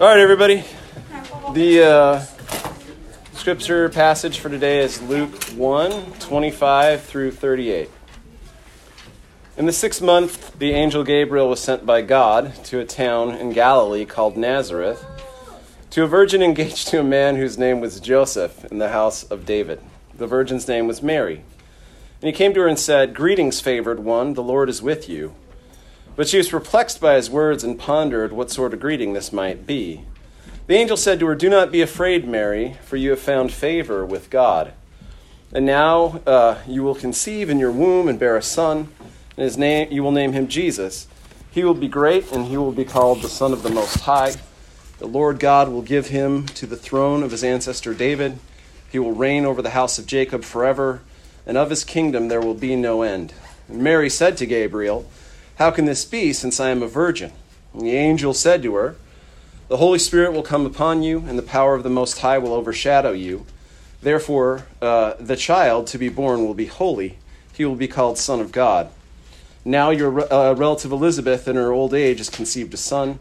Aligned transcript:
All 0.00 0.06
right, 0.06 0.20
everybody. 0.20 0.62
The 1.54 1.82
uh, 1.82 2.24
scripture 3.32 3.88
passage 3.88 4.38
for 4.38 4.48
today 4.48 4.78
is 4.78 5.02
Luke 5.02 5.42
1 5.56 6.12
25 6.20 7.02
through 7.02 7.32
38. 7.32 7.90
In 9.56 9.66
the 9.66 9.72
sixth 9.72 10.00
month, 10.00 10.56
the 10.60 10.70
angel 10.70 11.02
Gabriel 11.02 11.48
was 11.48 11.58
sent 11.58 11.84
by 11.84 12.02
God 12.02 12.54
to 12.66 12.78
a 12.78 12.84
town 12.84 13.32
in 13.34 13.52
Galilee 13.52 14.04
called 14.04 14.36
Nazareth 14.36 15.04
to 15.90 16.04
a 16.04 16.06
virgin 16.06 16.42
engaged 16.42 16.86
to 16.88 17.00
a 17.00 17.02
man 17.02 17.34
whose 17.34 17.58
name 17.58 17.80
was 17.80 17.98
Joseph 17.98 18.64
in 18.66 18.78
the 18.78 18.90
house 18.90 19.24
of 19.24 19.44
David. 19.44 19.80
The 20.14 20.28
virgin's 20.28 20.68
name 20.68 20.86
was 20.86 21.02
Mary. 21.02 21.42
And 22.22 22.28
he 22.28 22.32
came 22.32 22.54
to 22.54 22.60
her 22.60 22.68
and 22.68 22.78
said, 22.78 23.14
Greetings, 23.14 23.60
favored 23.60 23.98
one, 23.98 24.34
the 24.34 24.44
Lord 24.44 24.68
is 24.68 24.80
with 24.80 25.08
you. 25.08 25.34
But 26.18 26.28
she 26.28 26.38
was 26.38 26.48
perplexed 26.48 27.00
by 27.00 27.14
his 27.14 27.30
words 27.30 27.62
and 27.62 27.78
pondered 27.78 28.32
what 28.32 28.50
sort 28.50 28.74
of 28.74 28.80
greeting 28.80 29.12
this 29.12 29.32
might 29.32 29.68
be. 29.68 30.02
The 30.66 30.74
angel 30.74 30.96
said 30.96 31.20
to 31.20 31.26
her, 31.26 31.36
Do 31.36 31.48
not 31.48 31.70
be 31.70 31.80
afraid, 31.80 32.26
Mary, 32.26 32.76
for 32.82 32.96
you 32.96 33.10
have 33.10 33.20
found 33.20 33.52
favor 33.52 34.04
with 34.04 34.28
God. 34.28 34.72
And 35.52 35.64
now 35.64 36.20
uh, 36.26 36.58
you 36.66 36.82
will 36.82 36.96
conceive 36.96 37.48
in 37.48 37.60
your 37.60 37.70
womb 37.70 38.08
and 38.08 38.18
bear 38.18 38.36
a 38.36 38.42
son, 38.42 38.88
and 39.36 39.44
his 39.44 39.56
name 39.56 39.92
you 39.92 40.02
will 40.02 40.10
name 40.10 40.32
him 40.32 40.48
Jesus. 40.48 41.06
He 41.52 41.62
will 41.62 41.72
be 41.72 41.86
great, 41.86 42.32
and 42.32 42.46
he 42.46 42.56
will 42.56 42.72
be 42.72 42.84
called 42.84 43.22
the 43.22 43.28
Son 43.28 43.52
of 43.52 43.62
the 43.62 43.70
Most 43.70 44.00
High. 44.00 44.34
The 44.98 45.06
Lord 45.06 45.38
God 45.38 45.68
will 45.68 45.82
give 45.82 46.08
him 46.08 46.46
to 46.46 46.66
the 46.66 46.76
throne 46.76 47.22
of 47.22 47.30
his 47.30 47.44
ancestor 47.44 47.94
David. 47.94 48.40
He 48.90 48.98
will 48.98 49.12
reign 49.12 49.44
over 49.44 49.62
the 49.62 49.70
house 49.70 50.00
of 50.00 50.06
Jacob 50.06 50.42
forever, 50.42 51.00
and 51.46 51.56
of 51.56 51.70
his 51.70 51.84
kingdom 51.84 52.26
there 52.26 52.40
will 52.40 52.54
be 52.54 52.74
no 52.74 53.02
end. 53.02 53.34
And 53.68 53.82
Mary 53.82 54.10
said 54.10 54.36
to 54.38 54.46
Gabriel, 54.46 55.08
how 55.58 55.72
can 55.72 55.86
this 55.86 56.04
be, 56.04 56.32
since 56.32 56.60
I 56.60 56.70
am 56.70 56.84
a 56.84 56.88
virgin? 56.88 57.32
And 57.72 57.82
the 57.82 57.96
angel 57.96 58.32
said 58.32 58.62
to 58.62 58.76
her, 58.76 58.94
The 59.66 59.78
Holy 59.78 59.98
Spirit 59.98 60.32
will 60.32 60.44
come 60.44 60.64
upon 60.64 61.02
you, 61.02 61.24
and 61.26 61.36
the 61.36 61.42
power 61.42 61.74
of 61.74 61.82
the 61.82 61.90
Most 61.90 62.20
High 62.20 62.38
will 62.38 62.52
overshadow 62.52 63.10
you. 63.10 63.44
Therefore, 64.00 64.66
uh, 64.80 65.14
the 65.18 65.34
child 65.34 65.88
to 65.88 65.98
be 65.98 66.08
born 66.08 66.46
will 66.46 66.54
be 66.54 66.66
holy. 66.66 67.18
He 67.52 67.64
will 67.64 67.74
be 67.74 67.88
called 67.88 68.18
Son 68.18 68.38
of 68.38 68.52
God. 68.52 68.88
Now, 69.64 69.90
your 69.90 70.32
uh, 70.32 70.54
relative 70.54 70.92
Elizabeth, 70.92 71.48
in 71.48 71.56
her 71.56 71.72
old 71.72 71.92
age, 71.92 72.18
has 72.18 72.30
conceived 72.30 72.72
a 72.72 72.76
son, 72.76 73.18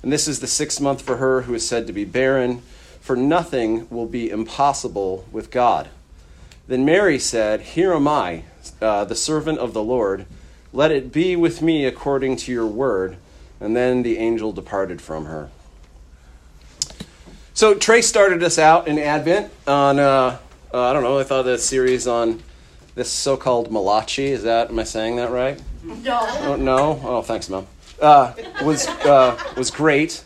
and 0.00 0.12
this 0.12 0.28
is 0.28 0.38
the 0.38 0.46
sixth 0.46 0.80
month 0.80 1.02
for 1.02 1.16
her 1.16 1.42
who 1.42 1.54
is 1.54 1.66
said 1.66 1.88
to 1.88 1.92
be 1.92 2.04
barren, 2.04 2.62
for 3.00 3.16
nothing 3.16 3.88
will 3.90 4.06
be 4.06 4.30
impossible 4.30 5.26
with 5.32 5.50
God. 5.50 5.88
Then 6.68 6.84
Mary 6.84 7.18
said, 7.18 7.60
Here 7.60 7.92
am 7.92 8.06
I, 8.06 8.44
uh, 8.80 9.04
the 9.06 9.16
servant 9.16 9.58
of 9.58 9.72
the 9.72 9.82
Lord 9.82 10.26
let 10.72 10.90
it 10.90 11.12
be 11.12 11.36
with 11.36 11.62
me 11.62 11.84
according 11.84 12.36
to 12.36 12.52
your 12.52 12.66
word. 12.66 13.16
And 13.60 13.76
then 13.76 14.02
the 14.02 14.18
angel 14.18 14.52
departed 14.52 15.02
from 15.02 15.26
her. 15.26 15.50
So 17.52 17.74
Trey 17.74 18.00
started 18.00 18.42
us 18.42 18.58
out 18.58 18.88
in 18.88 18.98
Advent 18.98 19.52
on, 19.66 19.98
uh, 19.98 20.38
uh, 20.72 20.82
I 20.82 20.92
don't 20.92 21.02
know, 21.02 21.18
I 21.18 21.24
thought 21.24 21.42
the 21.42 21.58
series 21.58 22.06
on 22.06 22.42
this 22.94 23.10
so 23.10 23.36
called 23.36 23.70
Malachi. 23.70 24.28
Is 24.28 24.44
that, 24.44 24.70
am 24.70 24.78
I 24.78 24.84
saying 24.84 25.16
that 25.16 25.30
right? 25.30 25.60
No. 25.82 26.20
Oh, 26.22 26.56
no? 26.56 27.00
Oh, 27.04 27.22
thanks, 27.22 27.48
Mom. 27.50 27.66
Uh, 28.00 28.32
was, 28.62 28.88
uh, 28.88 29.38
was 29.56 29.70
great. 29.70 30.24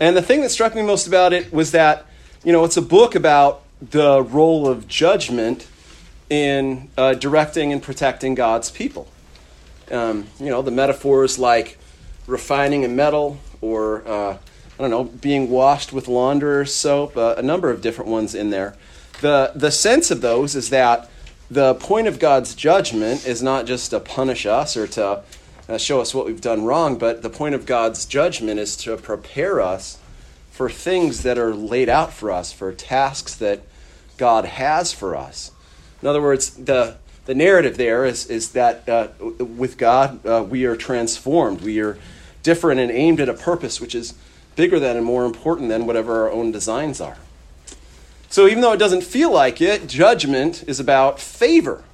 And 0.00 0.16
the 0.16 0.22
thing 0.22 0.40
that 0.40 0.50
struck 0.50 0.74
me 0.74 0.82
most 0.82 1.06
about 1.06 1.32
it 1.32 1.52
was 1.52 1.72
that, 1.72 2.06
you 2.42 2.52
know, 2.52 2.64
it's 2.64 2.78
a 2.78 2.82
book 2.82 3.14
about 3.14 3.62
the 3.80 4.22
role 4.22 4.66
of 4.66 4.88
judgment 4.88 5.66
in 6.30 6.88
uh, 6.96 7.14
directing 7.14 7.72
and 7.72 7.82
protecting 7.82 8.34
God's 8.34 8.70
people. 8.70 9.08
Um, 9.90 10.26
you 10.38 10.46
know, 10.46 10.62
the 10.62 10.70
metaphors 10.70 11.38
like 11.38 11.78
refining 12.26 12.84
a 12.84 12.88
metal 12.88 13.38
or, 13.60 14.06
uh, 14.06 14.32
I 14.34 14.82
don't 14.82 14.90
know, 14.90 15.04
being 15.04 15.50
washed 15.50 15.92
with 15.92 16.08
launderer's 16.08 16.74
soap, 16.74 17.16
uh, 17.16 17.34
a 17.36 17.42
number 17.42 17.70
of 17.70 17.82
different 17.82 18.10
ones 18.10 18.34
in 18.34 18.50
there. 18.50 18.76
The, 19.20 19.52
the 19.54 19.70
sense 19.70 20.10
of 20.10 20.20
those 20.20 20.54
is 20.54 20.70
that 20.70 21.08
the 21.50 21.74
point 21.74 22.06
of 22.06 22.18
God's 22.18 22.54
judgment 22.54 23.26
is 23.26 23.42
not 23.42 23.66
just 23.66 23.90
to 23.90 24.00
punish 24.00 24.46
us 24.46 24.76
or 24.76 24.86
to 24.88 25.22
uh, 25.68 25.78
show 25.78 26.00
us 26.00 26.14
what 26.14 26.26
we've 26.26 26.40
done 26.40 26.64
wrong, 26.64 26.96
but 26.96 27.22
the 27.22 27.30
point 27.30 27.54
of 27.54 27.66
God's 27.66 28.06
judgment 28.06 28.58
is 28.58 28.76
to 28.78 28.96
prepare 28.96 29.60
us 29.60 29.98
for 30.50 30.68
things 30.70 31.22
that 31.22 31.38
are 31.38 31.54
laid 31.54 31.88
out 31.88 32.12
for 32.12 32.30
us, 32.30 32.52
for 32.52 32.72
tasks 32.72 33.34
that 33.36 33.60
God 34.16 34.44
has 34.44 34.92
for 34.92 35.16
us. 35.16 35.50
In 36.00 36.08
other 36.08 36.22
words, 36.22 36.50
the, 36.50 36.96
the 37.24 37.34
narrative 37.34 37.76
there 37.76 38.04
is, 38.04 38.26
is 38.26 38.52
that 38.52 38.88
uh, 38.88 39.08
with 39.20 39.78
God, 39.78 40.24
uh, 40.26 40.44
we 40.48 40.64
are 40.64 40.76
transformed. 40.76 41.60
We 41.60 41.80
are 41.80 41.98
different 42.42 42.80
and 42.80 42.90
aimed 42.90 43.20
at 43.20 43.28
a 43.28 43.34
purpose 43.34 43.80
which 43.80 43.94
is 43.94 44.14
bigger 44.56 44.80
than 44.80 44.96
and 44.96 45.06
more 45.06 45.24
important 45.24 45.68
than 45.68 45.86
whatever 45.86 46.22
our 46.22 46.30
own 46.30 46.50
designs 46.50 47.00
are. 47.00 47.16
So, 48.28 48.46
even 48.46 48.62
though 48.62 48.72
it 48.72 48.78
doesn't 48.78 49.02
feel 49.02 49.30
like 49.30 49.60
it, 49.60 49.86
judgment 49.86 50.64
is 50.66 50.80
about 50.80 51.20
favor. 51.20 51.84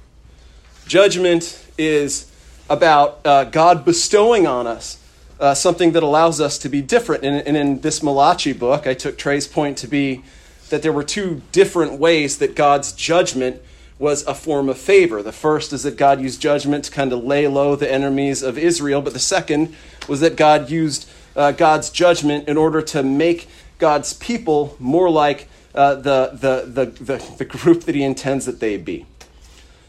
Judgment 0.87 1.65
is 1.77 2.31
about 2.69 3.19
uh, 3.25 3.43
God 3.43 3.83
bestowing 3.83 4.47
on 4.47 4.65
us 4.65 4.99
uh, 5.39 5.53
something 5.53 5.91
that 5.93 6.03
allows 6.03 6.41
us 6.41 6.57
to 6.59 6.69
be 6.69 6.81
different. 6.81 7.23
And, 7.23 7.45
and 7.47 7.57
in 7.57 7.81
this 7.81 8.01
Malachi 8.03 8.53
book, 8.53 8.87
I 8.87 8.93
took 8.93 9.17
Trey's 9.17 9.47
point 9.47 9.77
to 9.79 9.87
be 9.87 10.23
that 10.69 10.81
there 10.81 10.93
were 10.93 11.03
two 11.03 11.41
different 11.51 11.99
ways 11.99 12.37
that 12.37 12.55
God's 12.55 12.93
judgment 12.93 13.61
was 13.99 14.25
a 14.25 14.33
form 14.33 14.69
of 14.69 14.77
favor. 14.77 15.21
The 15.21 15.33
first 15.33 15.73
is 15.73 15.83
that 15.83 15.97
God 15.97 16.21
used 16.21 16.41
judgment 16.41 16.85
to 16.85 16.91
kind 16.91 17.11
of 17.11 17.23
lay 17.23 17.47
low 17.47 17.75
the 17.75 17.91
enemies 17.91 18.41
of 18.41 18.57
Israel, 18.57 19.01
but 19.01 19.13
the 19.13 19.19
second 19.19 19.75
was 20.07 20.21
that 20.21 20.37
God 20.37 20.71
used 20.71 21.07
uh, 21.35 21.51
God's 21.51 21.89
judgment 21.89 22.47
in 22.47 22.57
order 22.57 22.81
to 22.81 23.03
make 23.03 23.49
God's 23.77 24.13
people 24.13 24.75
more 24.79 25.09
like 25.09 25.49
uh, 25.75 25.95
the, 25.95 26.31
the, 26.33 26.85
the, 26.85 27.03
the, 27.03 27.35
the 27.37 27.45
group 27.45 27.83
that 27.83 27.93
He 27.93 28.03
intends 28.03 28.45
that 28.45 28.61
they 28.61 28.77
be. 28.77 29.05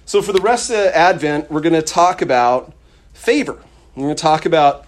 So, 0.04 0.20
for 0.20 0.32
the 0.32 0.40
rest 0.40 0.70
of 0.70 0.76
Advent, 0.76 1.50
we're 1.50 1.60
going 1.60 1.72
to 1.72 1.82
talk 1.82 2.20
about 2.20 2.72
favor. 3.14 3.58
We're 3.94 4.04
going 4.04 4.16
to 4.16 4.20
talk 4.20 4.44
about 4.44 4.84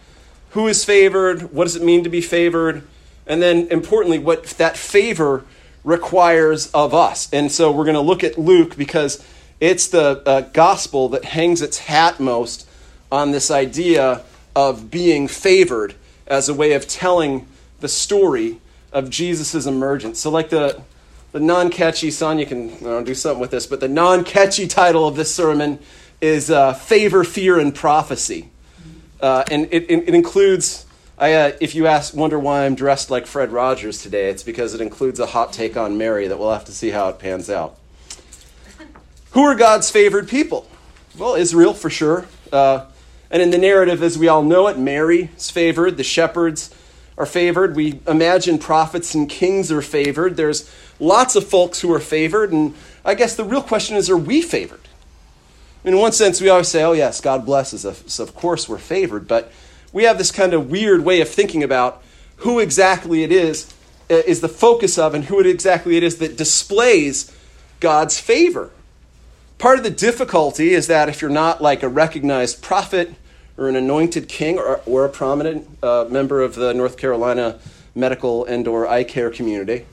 who 0.51 0.67
is 0.67 0.85
favored, 0.85 1.53
what 1.53 1.65
does 1.65 1.77
it 1.77 1.83
mean 1.83 2.05
to 2.05 2.11
be 2.11 2.21
favored, 2.21 2.83
and 3.27 3.41
then 3.41 3.69
importantly, 3.71 4.19
what 4.19 4.45
that 4.59 4.77
favor 4.77 5.45
requires 5.85 6.71
of 6.73 6.95
us. 6.95 7.33
And 7.33 7.51
so 7.51 7.73
we're 7.73 7.85
going 7.85 7.95
to 7.95 8.01
look 8.01 8.23
at 8.25 8.39
Luke 8.39 8.77
because 8.77 9.25
it's 9.61 9.89
the 9.89 10.23
uh, 10.27 10.41
gospel 10.53 11.09
that 11.11 11.25
hangs 11.25 11.63
its 11.63 11.79
hat 11.79 12.21
most 12.21 12.69
on 13.11 13.31
this 13.31 13.51
idea 13.51 14.23
of 14.55 14.91
being 14.91 15.29
favored 15.29 15.95
as 16.27 16.49
a 16.49 16.55
way 16.55 16.73
of 16.73 16.87
telling 16.89 17.47
the 17.81 17.89
story 17.89 18.59
of 18.93 19.11
Jesus' 19.11 19.67
emergence. 19.67 20.21
So, 20.21 20.31
like 20.31 20.51
the, 20.51 20.83
the 21.33 21.41
non 21.41 21.71
catchy, 21.71 22.11
son, 22.11 22.39
you 22.39 22.47
can 22.47 23.05
do 23.05 23.15
something 23.15 23.41
with 23.41 23.51
this, 23.51 23.67
but 23.67 23.81
the 23.81 23.89
non 23.89 24.25
catchy 24.25 24.67
title 24.67 25.07
of 25.07 25.17
this 25.17 25.35
sermon 25.35 25.79
is 26.21 26.51
uh, 26.51 26.73
Favor, 26.75 27.25
Fear, 27.25 27.59
and 27.59 27.75
Prophecy. 27.75 28.51
Uh, 29.21 29.45
and 29.51 29.69
it, 29.71 29.91
it 29.91 30.15
includes 30.15 30.87
I, 31.23 31.35
uh, 31.35 31.53
if 31.61 31.77
you 31.77 31.87
ask, 31.87 32.17
wonder 32.17 32.37
why 32.37 32.67
I'm 32.67 32.75
dressed 32.75 33.09
like 33.09 33.29
Fred 33.29 33.53
Rogers 33.53 34.03
today, 34.03 34.29
it's 34.29 34.43
because 34.43 34.75
it 34.75 34.81
includes 34.81 35.21
a 35.21 35.27
hot 35.27 35.53
take 35.53 35.77
on 35.77 35.97
Mary 35.97 36.27
that 36.27 36.37
we'll 36.37 36.51
have 36.51 36.65
to 36.65 36.73
see 36.73 36.91
how 36.91 37.11
it 37.11 37.21
pans 37.21 37.49
out. 37.49 37.79
Who 39.31 39.43
are 39.43 39.55
God's 39.55 39.89
favored 39.89 40.29
people? 40.29 40.69
Well, 41.17 41.37
Israel 41.37 41.75
for 41.75 41.91
sure. 41.91 42.27
Uh, 42.51 42.87
and 43.31 43.41
in 43.41 43.53
the 43.53 43.59
narrative, 43.59 44.03
as 44.03 44.19
we 44.19 44.27
all 44.27 44.43
know 44.43 44.67
it, 44.67 44.77
Mary 44.77 45.31
is 45.37 45.49
favored. 45.49 45.97
The 45.97 46.03
shepherds 46.03 46.75
are 47.17 47.25
favored. 47.25 47.77
We 47.77 48.01
imagine 48.09 48.59
prophets 48.59 49.15
and 49.15 49.29
kings 49.29 49.71
are 49.71 49.81
favored. 49.81 50.37
There's 50.37 50.69
lots 50.99 51.37
of 51.37 51.47
folks 51.47 51.83
who 51.83 51.95
are 51.95 52.01
favored. 52.01 52.51
And 52.51 52.75
I 53.05 53.15
guess 53.15 53.37
the 53.37 53.45
real 53.45 53.63
question 53.63 53.95
is 53.95 54.11
are 54.11 54.17
we 54.17 54.43
favored? 54.43 54.89
In 55.85 55.97
one 55.99 56.11
sense, 56.11 56.41
we 56.41 56.49
always 56.49 56.67
say, 56.67 56.83
oh, 56.83 56.93
yes, 56.93 57.21
God 57.21 57.47
blesses 57.47 57.87
us. 57.87 58.19
Of 58.19 58.35
course, 58.35 58.69
we're 58.69 58.79
favored. 58.79 59.29
But 59.29 59.53
we 59.93 60.05
have 60.05 60.19
this 60.19 60.31
kind 60.31 60.55
of 60.55 60.71
weird 60.71 61.05
way 61.05 61.21
of 61.21 61.29
thinking 61.29 61.63
about 61.63 62.03
who 62.37 62.59
exactly 62.59 63.23
it 63.23 63.33
is 63.33 63.73
uh, 64.11 64.15
is 64.15 64.41
the 64.41 64.49
focus 64.49 64.99
of 64.99 65.15
and 65.15 65.25
who 65.25 65.41
it 65.41 65.47
exactly 65.47 65.97
it 65.97 66.03
is 66.03 66.19
that 66.19 66.37
displays 66.37 67.35
God's 67.81 68.19
favor. 68.19 68.71
Part 69.59 69.79
of 69.79 69.85
the 69.85 69.91
difficulty 69.91 70.75
is 70.75 70.87
that 70.89 71.09
if 71.09 71.21
you're 71.21 71.31
not 71.31 71.63
like 71.63 71.83
a 71.83 71.89
recognized 71.89 72.63
prophet 72.63 73.15
or 73.57 73.69
an 73.69 73.77
anointed 73.77 74.29
king 74.29 74.59
or, 74.59 74.81
or 74.87 75.05
a 75.05 75.09
prominent 75.09 75.69
uh, 75.83 76.07
member 76.11 76.43
of 76.43 76.55
the 76.55 76.75
North 76.75 76.97
Carolina 76.97 77.59
medical 77.95 78.45
and 78.45 78.67
or 78.67 78.89
eye 78.89 79.05
care 79.05 79.31
community, 79.31 79.87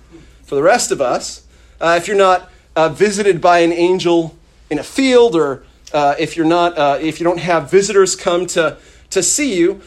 for 0.44 0.56
the 0.56 0.64
rest 0.64 0.92
of 0.92 1.02
us, 1.02 1.46
uh, 1.80 1.96
if 1.98 2.08
you're 2.08 2.18
not 2.18 2.50
uh, 2.76 2.90
visited 2.90 3.42
by 3.42 3.60
an 3.60 3.72
angel 3.72 4.36
in 4.70 4.80
a 4.80 4.84
field 4.84 5.36
or 5.36 5.64
uh, 5.94 6.16
if 6.18 6.36
you're 6.36 6.46
not 6.46 6.78
uh, 6.78 6.98
if 7.02 7.20
you 7.20 7.24
don't 7.24 7.40
have 7.40 7.70
visitors 7.70 8.16
come 8.16 8.46
to 8.46 8.78
to 9.12 9.24
see 9.24 9.58
you, 9.58 9.82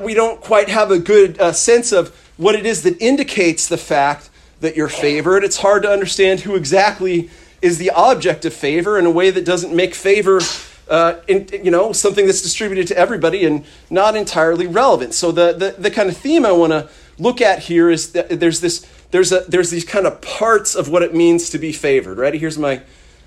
we 0.00 0.14
don't 0.14 0.40
quite 0.40 0.68
have 0.68 0.90
a 0.90 0.98
good 0.98 1.38
uh, 1.40 1.52
sense 1.52 1.92
of 1.92 2.14
what 2.36 2.54
it 2.54 2.66
is 2.66 2.82
that 2.82 3.00
indicates 3.00 3.68
the 3.68 3.78
fact 3.78 4.30
that 4.60 4.76
you're 4.76 4.88
favored. 4.88 5.44
It's 5.44 5.58
hard 5.58 5.82
to 5.82 5.90
understand 5.90 6.40
who 6.40 6.54
exactly 6.54 7.30
is 7.62 7.78
the 7.78 7.90
object 7.90 8.44
of 8.44 8.54
favor 8.54 8.98
in 8.98 9.06
a 9.06 9.10
way 9.10 9.30
that 9.30 9.44
doesn't 9.44 9.74
make 9.74 9.94
favor, 9.94 10.40
uh, 10.88 11.16
in, 11.26 11.48
you 11.64 11.70
know, 11.70 11.92
something 11.92 12.26
that's 12.26 12.42
distributed 12.42 12.86
to 12.88 12.96
everybody 12.96 13.44
and 13.44 13.64
not 13.90 14.16
entirely 14.16 14.66
relevant. 14.66 15.14
So 15.14 15.32
the, 15.32 15.52
the, 15.52 15.74
the 15.78 15.90
kind 15.90 16.08
of 16.08 16.16
theme 16.16 16.46
I 16.46 16.52
want 16.52 16.72
to 16.72 16.88
look 17.18 17.40
at 17.40 17.60
here 17.60 17.90
is 17.90 18.12
that 18.12 18.40
there's 18.40 18.60
this 18.60 18.86
there's 19.10 19.32
a 19.32 19.40
there's 19.48 19.70
these 19.70 19.84
kind 19.84 20.06
of 20.06 20.20
parts 20.20 20.74
of 20.74 20.88
what 20.88 21.02
it 21.02 21.14
means 21.14 21.48
to 21.50 21.58
be 21.58 21.72
favored. 21.72 22.18
Right? 22.18 22.34
Here's 22.34 22.58
my 22.58 22.82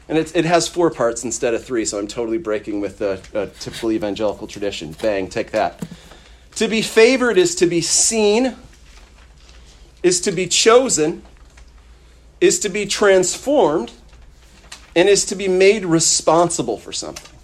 and 0.09 0.17
it, 0.17 0.43
has 0.43 0.67
four 0.67 0.89
parts 0.89 1.23
instead 1.23 1.53
of 1.53 1.63
three, 1.63 1.85
so 1.85 1.99
I'm 1.99 2.07
totally 2.07 2.39
breaking 2.39 2.81
with 2.81 2.97
the 2.97 3.21
uh, 3.35 3.45
typical 3.59 3.91
evangelical 3.91 4.47
tradition. 4.47 4.93
Bang, 4.93 5.29
take 5.29 5.51
that. 5.51 5.87
To 6.55 6.67
be 6.67 6.81
favored 6.81 7.37
is 7.37 7.53
to 7.55 7.67
be 7.67 7.79
seen, 7.79 8.55
is 10.01 10.19
to 10.21 10.31
be 10.31 10.47
chosen, 10.47 11.21
is 12.41 12.59
to 12.61 12.69
be 12.69 12.87
transformed, 12.87 13.91
and 14.95 15.07
is 15.07 15.25
to 15.25 15.35
be 15.35 15.47
made 15.47 15.85
responsible 15.85 16.79
for 16.79 16.91
something. 16.91 17.37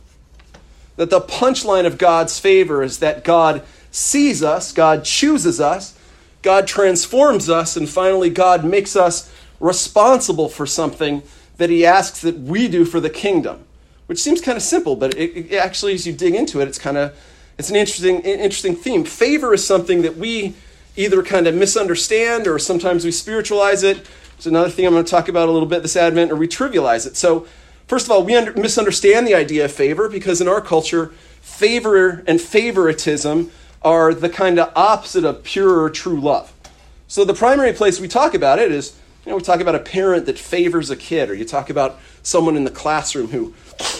That 0.96 1.12
the 1.12 1.22
punchline 1.22 1.86
of 1.86 2.00
God's 2.00 2.40
favor 2.40 2.82
is 2.82 2.98
that 2.98 3.24
God 3.24 3.62
sees 3.92 4.42
us, 4.42 4.72
God 4.72 5.06
chooses 5.06 5.62
us, 5.62 5.98
God 6.42 6.66
transforms 6.66 7.48
us, 7.48 7.78
and 7.78 7.88
finally, 7.88 8.32
God 8.32 8.66
makes 8.66 8.96
us 8.96 9.32
responsible 9.60 10.50
for 10.50 10.66
something 10.66 11.22
that 11.57 11.69
He 11.69 11.86
asks 11.86 12.22
that 12.22 12.40
we 12.40 12.68
do 12.68 12.86
for 12.86 13.00
the 13.00 13.10
kingdom. 13.10 13.66
Which 14.07 14.22
seems 14.22 14.40
kind 14.40 14.56
of 14.56 14.62
simple, 14.62 14.96
but 14.96 15.16
it, 15.16 15.52
it 15.52 15.56
actually, 15.56 15.96
as 15.96 16.06
you 16.06 16.13
dig 16.13 16.36
into 16.36 16.62
it, 16.62 16.68
it's 16.68 16.78
kind 16.78 16.98
of 16.98 17.18
it's 17.57 17.69
an 17.69 17.75
interesting 17.75 18.22
interesting 18.22 18.75
theme. 18.75 19.04
Favor 19.04 19.54
is 19.54 19.66
something 19.66 20.04
that 20.04 20.18
we 20.18 20.54
either 20.96 21.24
kind 21.24 21.48
of 21.48 21.56
misunderstand 21.56 22.48
or 22.48 22.60
sometimes 22.60 23.04
we 23.04 23.12
spiritualize 23.12 23.84
it. 23.84 24.07
It's 24.38 24.46
another 24.46 24.69
thing 24.69 24.86
I'm 24.86 24.94
going 24.94 25.04
to 25.04 25.10
talk 25.10 25.28
about 25.28 25.50
a 25.50 25.52
little 25.52 25.68
bit 25.68 25.81
this 25.81 25.96
Advent, 25.96 26.31
or 26.31 26.36
we 26.36 26.48
trivialize 26.48 27.07
it. 27.07 27.18
So 27.18 27.48
First 27.88 28.07
of 28.07 28.12
all, 28.12 28.24
we 28.24 28.36
under, 28.36 28.54
misunderstand 28.54 29.28
the 29.28 29.36
idea 29.36 29.66
of 29.66 29.72
favor 29.72 30.10
because 30.10 30.42
in 30.42 30.48
our 30.48 30.62
culture, 30.62 31.07
favor 31.42 32.24
and 32.28 32.42
favoritism 32.42 33.52
are 33.84 34.13
the 34.13 34.30
kind 34.30 34.60
of 34.60 34.72
opposite 34.75 35.24
of 35.24 35.44
pure 35.44 35.81
or 35.81 35.90
true 35.92 36.19
love. 36.19 36.52
So 37.07 37.24
the 37.24 37.36
primary 37.36 37.74
place 37.74 38.00
we 38.00 38.07
talk 38.07 38.34
about 38.34 38.57
it 38.57 38.72
is, 38.72 38.98
you 39.25 39.31
know, 39.31 39.38
we 39.38 39.44
talk 39.44 39.60
about 39.60 39.75
a 39.75 39.80
parent 39.80 40.27
that 40.27 40.38
favors 40.38 40.89
a 40.89 40.95
kid, 40.95 41.30
or 41.30 41.33
you 41.33 41.45
talk 41.45 41.69
about 41.69 42.00
someone 42.22 42.56
in 42.56 42.63
the 42.63 42.72
classroom 42.72 43.27
who, 43.27 43.54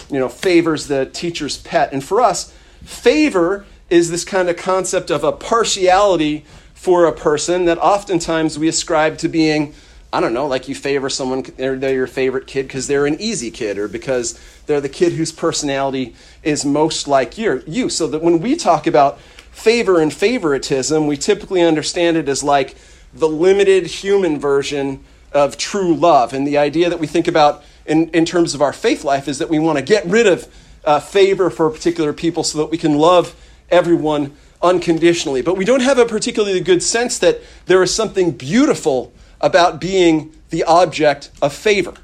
you 0.10 0.20
know, 0.20 0.30
favors 0.30 0.88
the 0.88 1.08
teacher's 1.08 1.58
pet. 1.58 1.92
And 1.92 2.04
for 2.04 2.22
us, 2.22 2.54
favor 2.84 3.66
is 3.90 4.12
this 4.12 4.24
kind 4.24 4.50
of 4.50 4.58
concept 4.58 5.10
of 5.10 5.24
a 5.24 5.32
partiality 5.32 6.46
for 6.74 7.06
a 7.06 7.12
person 7.12 7.66
that 7.66 7.80
oftentimes 7.80 8.60
we 8.60 8.68
ascribe 8.68 9.18
to 9.20 9.28
being 9.28 9.74
I 10.14 10.22
don't 10.22 10.34
know, 10.34 10.48
like 10.48 10.70
you 10.70 10.76
favor 10.76 11.10
someone, 11.10 11.42
they're, 11.58 11.76
they're 11.76 11.94
your 11.94 12.08
favorite 12.08 12.48
kid 12.48 12.68
because 12.68 12.88
they're 12.88 13.06
an 13.06 13.20
easy 13.20 13.52
kid 13.52 13.78
or 13.78 13.90
because 13.90 14.40
they're 14.66 14.80
the 14.80 14.88
kid 14.88 15.12
whose 15.12 15.34
personality 15.34 16.16
is 16.42 16.64
most 16.64 17.06
like 17.06 17.38
your, 17.38 17.64
you. 17.68 17.90
So 17.90 18.08
that 18.08 18.22
when 18.22 18.40
we 18.40 18.56
talk 18.56 18.88
about 18.88 19.20
favor 19.20 20.00
and 20.00 20.14
favoritism, 20.14 21.06
we 21.06 21.18
typically 21.18 21.62
understand 21.62 22.16
it 22.16 22.30
as 22.30 22.44
like 22.44 22.78
the 23.14 23.28
limited 23.28 23.88
human 23.88 24.40
version 24.40 25.04
of 25.36 25.58
true 25.58 25.94
love. 25.94 26.34
And 26.34 26.48
the 26.48 26.58
idea 26.58 26.90
that 26.90 27.00
we 27.00 27.08
think 27.08 27.28
about 27.28 27.64
in, 27.86 28.10
in 28.10 28.26
terms 28.26 28.56
of 28.56 28.62
our 28.62 28.74
faith 28.74 29.04
life 29.04 29.28
is 29.28 29.38
that 29.40 29.50
we 29.50 29.60
want 29.60 29.78
to 29.78 29.84
get 29.84 30.06
rid 30.06 30.26
of 30.26 30.48
uh, 30.86 31.00
favor 31.00 31.50
for 31.50 31.70
particular 31.70 32.14
people 32.14 32.44
so 32.44 32.58
that 32.60 32.72
we 32.72 32.78
can 32.78 32.98
love 32.98 33.36
everyone 33.70 34.36
unconditionally. 34.62 35.42
But 35.42 35.58
we 35.58 35.66
don't 35.66 35.82
have 35.82 36.00
a 36.00 36.06
particularly 36.06 36.62
good 36.62 36.82
sense 36.82 37.20
that 37.20 37.42
there 37.66 37.84
is 37.84 37.94
something 37.94 38.32
beautiful 38.32 39.14
about 39.42 39.82
being 39.82 40.34
the 40.50 40.64
object 40.64 41.32
of 41.42 41.54
favor. 41.54 41.96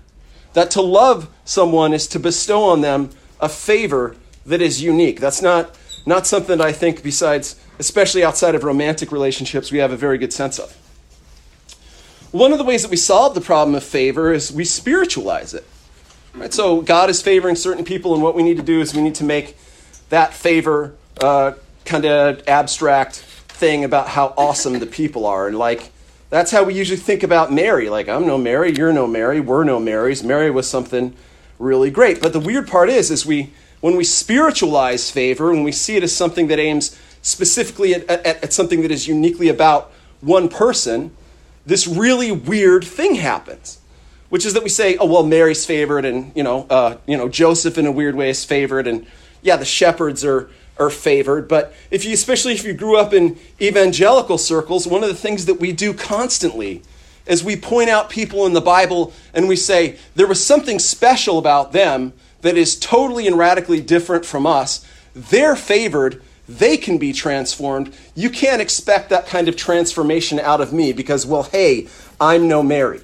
That 0.53 0.69
to 0.71 0.81
love 0.81 1.29
someone 1.45 1.93
is 1.93 2.07
to 2.07 2.19
bestow 2.19 2.63
on 2.65 2.81
them 2.81 3.11
a 3.39 3.47
favor 3.47 4.15
that 4.45 4.61
is 4.61 4.81
unique. 4.81 5.21
That's 5.21 5.41
not, 5.41 5.77
not 6.05 6.27
something 6.27 6.57
that 6.57 6.67
I 6.67 6.73
think, 6.73 7.01
besides, 7.01 7.55
especially 7.79 8.23
outside 8.23 8.55
of 8.55 8.63
romantic 8.63 9.11
relationships, 9.11 9.71
we 9.71 9.77
have 9.77 9.91
a 9.91 9.97
very 9.97 10.17
good 10.17 10.33
sense 10.33 10.59
of. 10.59 10.77
One 12.31 12.53
of 12.53 12.57
the 12.57 12.63
ways 12.63 12.81
that 12.83 12.91
we 12.91 12.97
solve 12.97 13.35
the 13.35 13.41
problem 13.41 13.75
of 13.75 13.83
favor 13.83 14.31
is 14.31 14.51
we 14.51 14.63
spiritualize 14.63 15.53
it. 15.53 15.65
Right? 16.33 16.53
So 16.53 16.81
God 16.81 17.09
is 17.09 17.21
favoring 17.21 17.55
certain 17.55 17.83
people, 17.83 18.13
and 18.13 18.23
what 18.23 18.35
we 18.35 18.43
need 18.43 18.55
to 18.57 18.63
do 18.63 18.79
is 18.79 18.93
we 18.93 19.01
need 19.01 19.15
to 19.15 19.25
make 19.25 19.57
that 20.09 20.33
favor 20.33 20.95
uh, 21.19 21.53
kind 21.83 22.05
of 22.05 22.47
abstract 22.47 23.15
thing 23.15 23.83
about 23.83 24.07
how 24.07 24.33
awesome 24.37 24.79
the 24.79 24.85
people 24.85 25.25
are. 25.25 25.47
And 25.47 25.57
like, 25.57 25.91
that's 26.29 26.51
how 26.51 26.63
we 26.63 26.73
usually 26.73 26.99
think 26.99 27.23
about 27.23 27.51
Mary. 27.51 27.89
Like, 27.89 28.07
I'm 28.07 28.25
no 28.25 28.37
Mary, 28.37 28.73
you're 28.73 28.93
no 28.93 29.07
Mary, 29.07 29.41
we're 29.41 29.65
no 29.65 29.79
Marys. 29.79 30.23
Mary 30.23 30.49
was 30.49 30.69
something 30.69 31.13
really 31.59 31.91
great. 31.91 32.21
But 32.21 32.31
the 32.31 32.39
weird 32.39 32.67
part 32.67 32.89
is, 32.89 33.11
is 33.11 33.25
we 33.25 33.51
when 33.81 33.97
we 33.97 34.03
spiritualize 34.03 35.11
favor, 35.11 35.51
when 35.51 35.63
we 35.63 35.71
see 35.71 35.97
it 35.97 36.03
as 36.03 36.15
something 36.15 36.47
that 36.47 36.59
aims 36.59 36.97
specifically 37.21 37.95
at, 37.95 38.09
at, 38.09 38.43
at 38.43 38.53
something 38.53 38.83
that 38.83 38.91
is 38.91 39.07
uniquely 39.07 39.49
about 39.49 39.91
one 40.21 40.47
person, 40.47 41.15
this 41.65 41.87
really 41.87 42.31
weird 42.31 42.83
thing 42.83 43.15
happens, 43.15 43.79
which 44.29 44.45
is 44.45 44.53
that 44.53 44.63
we 44.63 44.69
say, 44.69 44.97
"Oh 44.97 45.05
well, 45.05 45.23
Mary's 45.23 45.65
favored, 45.65 46.05
and 46.05 46.31
you 46.35 46.43
know, 46.43 46.65
uh, 46.69 46.97
you 47.05 47.17
know, 47.17 47.29
Joseph 47.29 47.77
in 47.77 47.85
a 47.85 47.91
weird 47.91 48.15
way 48.15 48.29
is 48.29 48.43
favored, 48.45 48.87
and 48.87 49.05
yeah, 49.41 49.55
the 49.55 49.65
shepherds 49.65 50.23
are 50.25 50.49
are 50.79 50.89
favored. 50.89 51.47
But 51.47 51.73
if 51.91 52.05
you, 52.05 52.13
especially 52.13 52.53
if 52.53 52.63
you 52.63 52.73
grew 52.73 52.97
up 52.97 53.13
in 53.13 53.37
evangelical 53.61 54.37
circles, 54.37 54.87
one 54.87 55.03
of 55.03 55.09
the 55.09 55.15
things 55.15 55.45
that 55.45 55.59
we 55.59 55.71
do 55.71 55.93
constantly 55.93 56.81
is 57.25 57.43
we 57.43 57.55
point 57.55 57.89
out 57.89 58.09
people 58.09 58.45
in 58.45 58.53
the 58.53 58.61
Bible 58.61 59.13
and 59.33 59.47
we 59.47 59.55
say 59.55 59.97
there 60.15 60.27
was 60.27 60.43
something 60.43 60.79
special 60.79 61.37
about 61.37 61.71
them 61.71 62.13
that 62.41 62.57
is 62.57 62.77
totally 62.77 63.27
and 63.27 63.37
radically 63.37 63.79
different 63.79 64.25
from 64.25 64.47
us. 64.47 64.85
They're 65.13 65.55
favored. 65.55 66.21
They 66.57 66.77
can 66.77 66.97
be 66.97 67.13
transformed. 67.13 67.93
You 68.15 68.29
can't 68.29 68.61
expect 68.61 69.09
that 69.09 69.25
kind 69.27 69.47
of 69.47 69.55
transformation 69.55 70.39
out 70.39 70.61
of 70.61 70.73
me 70.73 70.93
because, 70.93 71.25
well, 71.25 71.43
hey, 71.43 71.87
I'm 72.19 72.47
no 72.47 72.61
Mary. 72.61 73.01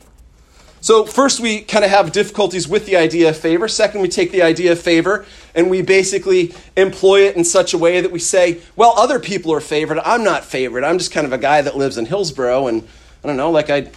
So, 0.80 1.06
first, 1.06 1.40
we 1.40 1.62
kind 1.62 1.84
of 1.84 1.90
have 1.90 2.12
difficulties 2.12 2.68
with 2.68 2.86
the 2.86 2.96
idea 2.96 3.30
of 3.30 3.38
favor. 3.38 3.68
Second, 3.68 4.02
we 4.02 4.08
take 4.08 4.32
the 4.32 4.44
idea 4.44 4.72
of 4.72 4.80
favor 4.80 5.26
and 5.56 5.70
we 5.70 5.82
basically 5.82 6.54
employ 6.76 7.22
it 7.22 7.36
in 7.36 7.44
such 7.44 7.74
a 7.74 7.78
way 7.78 8.00
that 8.00 8.12
we 8.12 8.20
say, 8.20 8.62
well, 8.76 8.94
other 8.96 9.20
people 9.20 9.52
are 9.54 9.60
favored. 9.60 10.00
I'm 10.00 10.24
not 10.24 10.46
favored. 10.46 10.84
I'm 10.84 11.00
just 11.00 11.12
kind 11.12 11.26
of 11.26 11.34
a 11.34 11.38
guy 11.38 11.62
that 11.62 11.76
lives 11.76 11.98
in 11.98 12.06
Hillsborough 12.06 12.68
and 12.68 12.88
I 13.28 13.32
don't 13.32 13.36
know, 13.36 13.52
like 13.52 13.70
I 13.70 13.90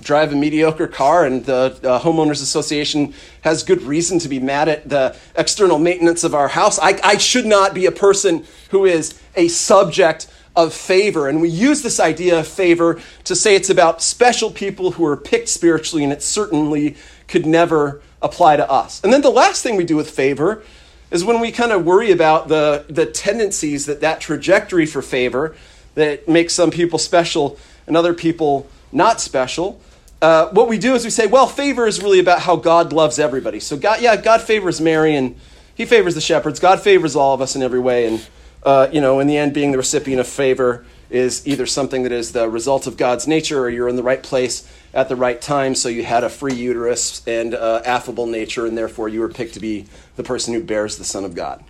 drive 0.00 0.32
a 0.32 0.34
mediocre 0.34 0.86
car 0.88 1.26
and 1.26 1.44
the 1.44 1.78
uh, 1.84 2.00
homeowners 2.00 2.40
association 2.40 3.12
has 3.42 3.62
good 3.62 3.82
reason 3.82 4.18
to 4.20 4.30
be 4.30 4.40
mad 4.40 4.66
at 4.66 4.88
the 4.88 5.14
external 5.36 5.78
maintenance 5.78 6.24
of 6.24 6.34
our 6.34 6.48
house. 6.48 6.78
I, 6.78 6.98
I 7.04 7.18
should 7.18 7.44
not 7.44 7.74
be 7.74 7.84
a 7.84 7.92
person 7.92 8.46
who 8.70 8.86
is 8.86 9.20
a 9.36 9.48
subject 9.48 10.32
of 10.56 10.72
favor. 10.72 11.28
And 11.28 11.42
we 11.42 11.50
use 11.50 11.82
this 11.82 12.00
idea 12.00 12.40
of 12.40 12.48
favor 12.48 12.98
to 13.24 13.36
say 13.36 13.54
it's 13.54 13.68
about 13.68 14.00
special 14.00 14.50
people 14.50 14.92
who 14.92 15.04
are 15.04 15.18
picked 15.18 15.50
spiritually, 15.50 16.02
and 16.02 16.10
it 16.10 16.22
certainly 16.22 16.96
could 17.26 17.44
never 17.44 18.00
apply 18.22 18.56
to 18.56 18.70
us. 18.70 19.04
And 19.04 19.12
then 19.12 19.20
the 19.20 19.28
last 19.28 19.62
thing 19.62 19.76
we 19.76 19.84
do 19.84 19.96
with 19.96 20.08
favor 20.08 20.62
is 21.10 21.26
when 21.26 21.40
we 21.40 21.52
kind 21.52 21.72
of 21.72 21.84
worry 21.84 22.10
about 22.10 22.48
the, 22.48 22.86
the 22.88 23.04
tendencies 23.04 23.84
that 23.84 24.00
that 24.00 24.22
trajectory 24.22 24.86
for 24.86 25.02
favor 25.02 25.54
that 25.94 26.26
makes 26.26 26.54
some 26.54 26.70
people 26.70 26.98
special 26.98 27.58
and 27.86 27.94
other 27.94 28.14
people 28.14 28.66
not 28.92 29.20
special. 29.20 29.80
Uh, 30.20 30.48
what 30.48 30.68
we 30.68 30.78
do 30.78 30.94
is 30.94 31.04
we 31.04 31.10
say, 31.10 31.26
well, 31.26 31.46
favor 31.46 31.86
is 31.86 32.02
really 32.02 32.18
about 32.18 32.40
how 32.40 32.56
God 32.56 32.92
loves 32.92 33.18
everybody. 33.18 33.60
So, 33.60 33.76
God, 33.76 34.00
yeah, 34.00 34.16
God 34.16 34.40
favors 34.40 34.80
Mary 34.80 35.14
and 35.14 35.36
he 35.74 35.84
favors 35.84 36.14
the 36.14 36.20
shepherds. 36.20 36.58
God 36.58 36.80
favors 36.80 37.14
all 37.14 37.34
of 37.34 37.40
us 37.40 37.54
in 37.54 37.62
every 37.62 37.78
way. 37.78 38.06
And 38.06 38.26
uh, 38.62 38.88
you 38.92 39.00
know, 39.00 39.20
in 39.20 39.26
the 39.26 39.36
end, 39.36 39.54
being 39.54 39.70
the 39.70 39.78
recipient 39.78 40.20
of 40.20 40.26
favor 40.26 40.84
is 41.10 41.46
either 41.46 41.64
something 41.66 42.02
that 42.02 42.12
is 42.12 42.32
the 42.32 42.48
result 42.48 42.86
of 42.86 42.96
God's 42.96 43.26
nature 43.26 43.60
or 43.60 43.70
you're 43.70 43.88
in 43.88 43.96
the 43.96 44.02
right 44.02 44.22
place 44.22 44.70
at 44.92 45.08
the 45.08 45.16
right 45.16 45.40
time, 45.40 45.74
so 45.74 45.88
you 45.88 46.02
had 46.02 46.24
a 46.24 46.28
free 46.28 46.54
uterus 46.54 47.26
and 47.26 47.54
uh, 47.54 47.82
affable 47.84 48.26
nature, 48.26 48.66
and 48.66 48.76
therefore 48.76 49.08
you 49.08 49.20
were 49.20 49.28
picked 49.28 49.54
to 49.54 49.60
be 49.60 49.86
the 50.16 50.22
person 50.22 50.54
who 50.54 50.62
bears 50.62 50.98
the 50.98 51.04
Son 51.04 51.24
of 51.24 51.34
God. 51.34 51.64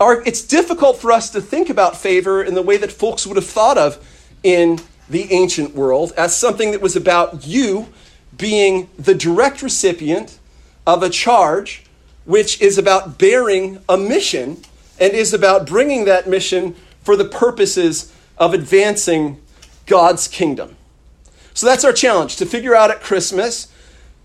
Our, 0.00 0.22
it's 0.22 0.42
difficult 0.42 0.98
for 0.98 1.12
us 1.12 1.30
to 1.30 1.40
think 1.40 1.70
about 1.70 1.96
favor 1.96 2.42
in 2.42 2.54
the 2.54 2.62
way 2.62 2.76
that 2.76 2.90
folks 2.90 3.26
would 3.26 3.36
have 3.36 3.46
thought 3.46 3.78
of 3.78 4.04
in 4.42 4.80
the 5.08 5.32
ancient 5.32 5.74
world 5.74 6.12
as 6.16 6.36
something 6.36 6.70
that 6.70 6.80
was 6.80 6.96
about 6.96 7.46
you 7.46 7.88
being 8.36 8.88
the 8.98 9.14
direct 9.14 9.62
recipient 9.62 10.38
of 10.86 11.02
a 11.02 11.10
charge 11.10 11.84
which 12.24 12.60
is 12.60 12.78
about 12.78 13.18
bearing 13.18 13.82
a 13.88 13.96
mission 13.96 14.62
and 14.98 15.12
is 15.12 15.34
about 15.34 15.66
bringing 15.66 16.04
that 16.06 16.28
mission 16.28 16.74
for 17.02 17.16
the 17.16 17.24
purposes 17.24 18.12
of 18.38 18.54
advancing 18.54 19.40
God's 19.86 20.26
kingdom. 20.26 20.76
So 21.52 21.66
that's 21.66 21.84
our 21.84 21.92
challenge 21.92 22.36
to 22.36 22.46
figure 22.46 22.74
out 22.74 22.90
at 22.90 23.00
Christmas 23.00 23.68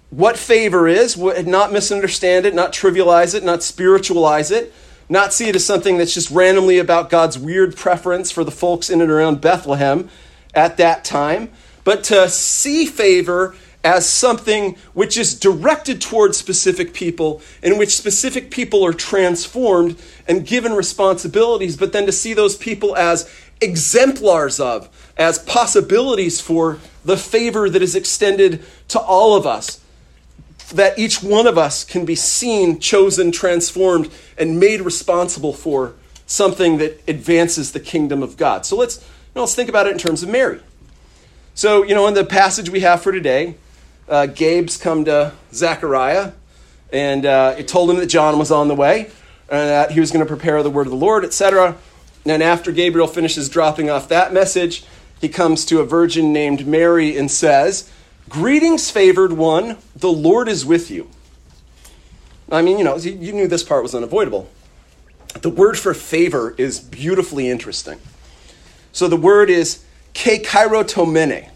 what 0.10 0.38
favor 0.38 0.88
is, 0.88 1.18
not 1.18 1.72
misunderstand 1.72 2.46
it, 2.46 2.56
not 2.56 2.74
trivialize 2.74 3.36
it, 3.36 3.44
not 3.44 3.62
spiritualize 3.62 4.50
it, 4.50 4.74
not 5.08 5.34
see 5.34 5.50
it 5.50 5.56
as 5.56 5.66
something 5.66 5.98
that's 5.98 6.14
just 6.14 6.32
randomly 6.32 6.80
about 6.80 7.10
God's 7.10 7.38
weird 7.38 7.76
preference 7.76 8.32
for 8.32 8.44
the 8.44 8.52
folks 8.52 8.90
in 8.90 9.02
and 9.02 9.12
around 9.12 9.42
Bethlehem 9.42 10.10
at 10.53 10.77
that 10.77 11.03
time, 11.03 11.50
but 11.84 12.03
to 12.06 12.29
see 12.29 12.86
favor 12.86 13.56
as 13.84 14.08
something 14.08 14.75
which 14.94 15.18
is 15.18 15.39
directed 15.39 16.01
towards 16.01 16.38
specific 16.38 16.94
people, 16.94 17.41
in 17.63 17.77
which 17.77 17.96
specific 17.96 18.51
people 18.51 18.86
are 18.86 18.91
transformed 18.94 19.98
and 20.27 20.46
given 20.46 20.74
responsibilities, 20.74 21.77
but 21.77 21.94
then 21.94 22.06
to 22.06 22.12
see 22.12 22.34
those 22.34 22.58
people 22.58 22.96
as 22.98 23.29
exemplars 23.62 24.60
of, 24.60 24.89
as 25.18 25.39
possibilities 25.39 26.41
for 26.41 26.79
the 27.06 27.18
favor 27.18 27.70
that 27.70 27.82
is 27.82 27.96
extended 27.96 28.63
to 28.89 29.00
all 29.00 29.36
of 29.36 29.46
us. 29.46 29.79
That 30.74 31.00
each 31.00 31.24
one 31.24 31.48
of 31.48 31.58
us 31.58 31.84
can 31.84 32.06
be 32.06 32.15
seen, 32.15 32.79
chosen, 32.79 33.32
transformed, 33.32 34.12
and 34.38 34.60
made 34.60 34.82
responsible 34.82 35.53
for 35.53 35.96
something 36.25 36.77
that 36.77 37.01
advances 37.08 37.72
the 37.72 37.79
kingdom 37.79 38.22
of 38.22 38.38
God. 38.38 38.65
So 38.65 38.77
let's, 38.77 39.03
know, 39.36 39.42
let's 39.42 39.56
think 39.56 39.70
about 39.70 39.88
it 39.88 39.92
in 39.92 39.98
terms 39.98 40.24
of 40.24 40.30
Mary. 40.30 40.60
So, 41.54 41.84
you 41.84 41.94
know, 41.94 42.08
in 42.08 42.14
the 42.14 42.26
passage 42.26 42.70
we 42.70 42.82
have 42.82 43.02
for 43.02 43.12
today, 43.12 43.56
uh, 44.08 44.26
Gabe's 44.28 44.78
come 44.78 45.06
to 45.06 45.34
Zechariah 45.54 46.32
and 46.92 47.26
uh, 47.26 47.56
it 47.58 47.68
told 47.68 47.90
him 47.90 47.98
that 47.98 48.08
John 48.08 48.40
was 48.40 48.52
on 48.52 48.68
the 48.68 48.76
way 48.76 49.12
and 49.50 49.70
that 49.70 49.92
he 49.92 50.00
was 50.00 50.12
going 50.12 50.26
to 50.26 50.28
prepare 50.28 50.62
the 50.64 50.70
word 50.70 50.88
of 50.88 50.92
the 50.92 50.98
Lord, 50.98 51.24
etc. 51.26 51.76
And 52.26 52.42
after 52.42 52.72
Gabriel 52.72 53.08
finishes 53.08 53.50
dropping 53.50 53.90
off 53.90 54.08
that 54.10 54.34
message, 54.34 54.84
he 55.22 55.30
comes 55.30 55.66
to 55.66 55.80
a 55.80 55.86
virgin 55.86 56.32
named 56.32 56.66
Mary 56.66 57.18
and 57.18 57.30
says, 57.30 57.92
Greetings, 58.30 58.92
favored 58.92 59.34
one, 59.34 59.78
the 59.96 60.12
Lord 60.12 60.48
is 60.48 60.66
with 60.66 60.92
you. 60.92 61.10
I 62.52 62.62
mean, 62.62 62.78
you 62.78 62.84
know, 62.84 62.98
you 62.98 63.34
knew 63.34 63.48
this 63.48 63.64
part 63.64 63.84
was 63.84 63.94
unavoidable. 63.94 64.50
The 65.42 65.50
word 65.50 65.78
for 65.78 65.94
favor 65.94 66.56
is 66.58 66.80
beautifully 66.80 67.50
interesting. 67.50 68.00
So 68.91 69.08
the 69.08 69.17
word 69.17 69.50
is 69.50 69.84
kecharitomene, 70.13 71.50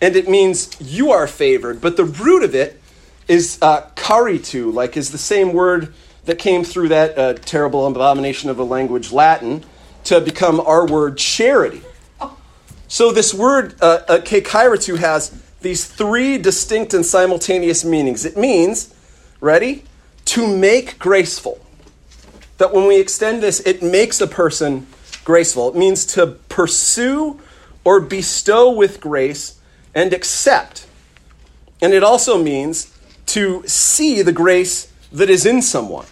and 0.00 0.16
it 0.16 0.28
means 0.28 0.76
you 0.80 1.10
are 1.10 1.26
favored, 1.26 1.80
but 1.80 1.96
the 1.96 2.04
root 2.04 2.42
of 2.42 2.54
it 2.54 2.80
is 3.26 3.58
uh, 3.60 3.82
karitu, 3.94 4.72
like 4.72 4.96
is 4.96 5.10
the 5.10 5.18
same 5.18 5.52
word 5.52 5.92
that 6.24 6.38
came 6.38 6.62
through 6.62 6.88
that 6.88 7.18
uh, 7.18 7.32
terrible 7.34 7.86
abomination 7.86 8.50
of 8.50 8.58
a 8.58 8.64
language, 8.64 9.12
Latin, 9.12 9.64
to 10.04 10.20
become 10.20 10.60
our 10.60 10.86
word 10.86 11.18
charity. 11.18 11.82
So 12.86 13.12
this 13.12 13.34
word 13.34 13.74
uh, 13.82 14.00
uh, 14.08 14.20
has 14.96 15.42
these 15.60 15.84
three 15.86 16.38
distinct 16.38 16.94
and 16.94 17.04
simultaneous 17.04 17.84
meanings. 17.84 18.24
It 18.24 18.36
means, 18.36 18.94
ready, 19.40 19.84
to 20.26 20.46
make 20.46 20.98
graceful. 20.98 21.60
That 22.56 22.72
when 22.72 22.86
we 22.86 22.98
extend 22.98 23.42
this, 23.42 23.60
it 23.60 23.82
makes 23.82 24.20
a 24.20 24.26
person 24.26 24.86
graceful. 25.28 25.68
It 25.68 25.76
means 25.76 26.06
to 26.06 26.26
pursue 26.48 27.38
or 27.84 28.00
bestow 28.00 28.70
with 28.70 28.98
grace 28.98 29.60
and 29.94 30.14
accept. 30.14 30.86
And 31.82 31.92
it 31.92 32.02
also 32.02 32.42
means 32.42 32.98
to 33.26 33.62
see 33.66 34.22
the 34.22 34.32
grace 34.32 34.90
that 35.12 35.28
is 35.28 35.44
in 35.44 35.60
someone. 35.60 36.06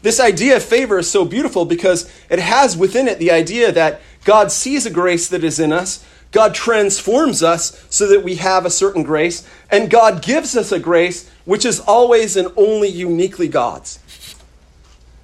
This 0.00 0.18
idea 0.18 0.56
of 0.56 0.62
favor 0.62 0.98
is 0.98 1.10
so 1.10 1.26
beautiful 1.26 1.66
because 1.66 2.10
it 2.30 2.38
has 2.38 2.74
within 2.74 3.06
it 3.06 3.18
the 3.18 3.30
idea 3.30 3.70
that 3.70 4.00
God 4.24 4.50
sees 4.50 4.86
a 4.86 4.90
grace 4.90 5.28
that 5.28 5.44
is 5.44 5.60
in 5.60 5.70
us, 5.70 6.02
God 6.30 6.54
transforms 6.54 7.42
us 7.42 7.86
so 7.90 8.08
that 8.08 8.24
we 8.24 8.36
have 8.36 8.64
a 8.64 8.70
certain 8.70 9.02
grace, 9.02 9.46
and 9.70 9.90
God 9.90 10.22
gives 10.22 10.56
us 10.56 10.72
a 10.72 10.78
grace 10.78 11.30
which 11.44 11.66
is 11.66 11.80
always 11.80 12.34
and 12.34 12.50
only 12.56 12.88
uniquely 12.88 13.46
God's. 13.46 13.98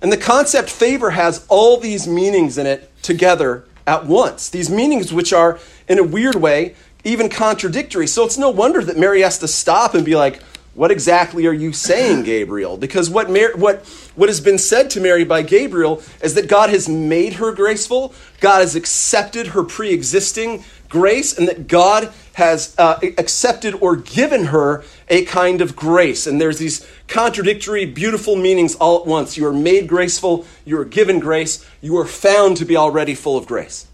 And 0.03 0.13
the 0.13 0.19
concept 0.19 0.69
favor 0.69 1.11
has 1.11 1.47
all 1.49 1.79
these 1.79 2.07
meanings 2.07 2.59
in 2.59 2.67
it 2.67 2.88
together 3.03 3.65
at 3.87 4.07
once. 4.07 4.49
These 4.51 4.71
meanings, 4.71 5.13
which 5.13 5.33
are, 5.33 5.59
in 5.89 5.99
a 5.99 6.05
weird 6.05 6.37
way, 6.37 6.75
even 7.05 7.29
contradictory. 7.29 8.07
So 8.07 8.25
it's 8.25 8.39
no 8.39 8.51
wonder 8.51 8.83
that 8.83 8.97
Mary 8.97 9.23
has 9.23 9.39
to 9.39 9.49
stop 9.49 9.95
and 9.95 10.05
be 10.05 10.17
like, 10.17 10.43
what 10.75 10.91
exactly 10.93 11.47
are 11.47 11.53
you 11.53 11.73
saying, 11.73 12.23
Gabriel? 12.23 12.77
Because 12.77 13.11
what, 13.11 13.29
what, 13.57 13.85
what 14.15 14.29
has 14.29 14.41
been 14.41 14.59
said 14.59 14.91
to 14.91 15.01
Mary 15.01 15.25
by 15.25 15.43
Gabriel 15.43 16.03
is 16.23 16.35
that 16.35 16.49
God 16.49 16.71
has 16.71 16.89
made 16.89 17.35
her 17.35 17.51
graceful, 17.53 18.15
God 18.41 18.61
has 18.61 18.77
accepted 18.77 19.49
her 19.49 19.65
pre 19.65 19.91
existing 19.91 20.65
grace, 20.89 21.37
and 21.37 21.49
that 21.49 21.67
God 21.67 22.13
has 22.39 22.73
uh, 22.79 23.01
accepted 23.19 23.75
or 23.81 23.97
given 23.97 24.47
her 24.47 24.85
a 25.09 25.25
kind 25.25 25.61
of 25.61 25.75
grace. 25.75 26.25
And 26.25 26.41
there's 26.41 26.59
these 26.59 26.89
contradictory, 27.09 27.85
beautiful 27.85 28.37
meanings 28.37 28.77
all 28.77 29.01
at 29.01 29.07
once. 29.07 29.37
You 29.37 29.45
are 29.49 29.53
made 29.53 29.89
graceful, 29.89 30.47
you 30.65 30.79
are 30.79 30.85
given 30.85 31.19
grace, 31.19 31.67
you 31.81 31.99
are 31.99 32.07
found 32.07 32.57
to 32.59 32.65
be 32.65 32.77
already 32.77 33.17
full 33.17 33.37
of 33.37 33.47
grace 33.47 33.89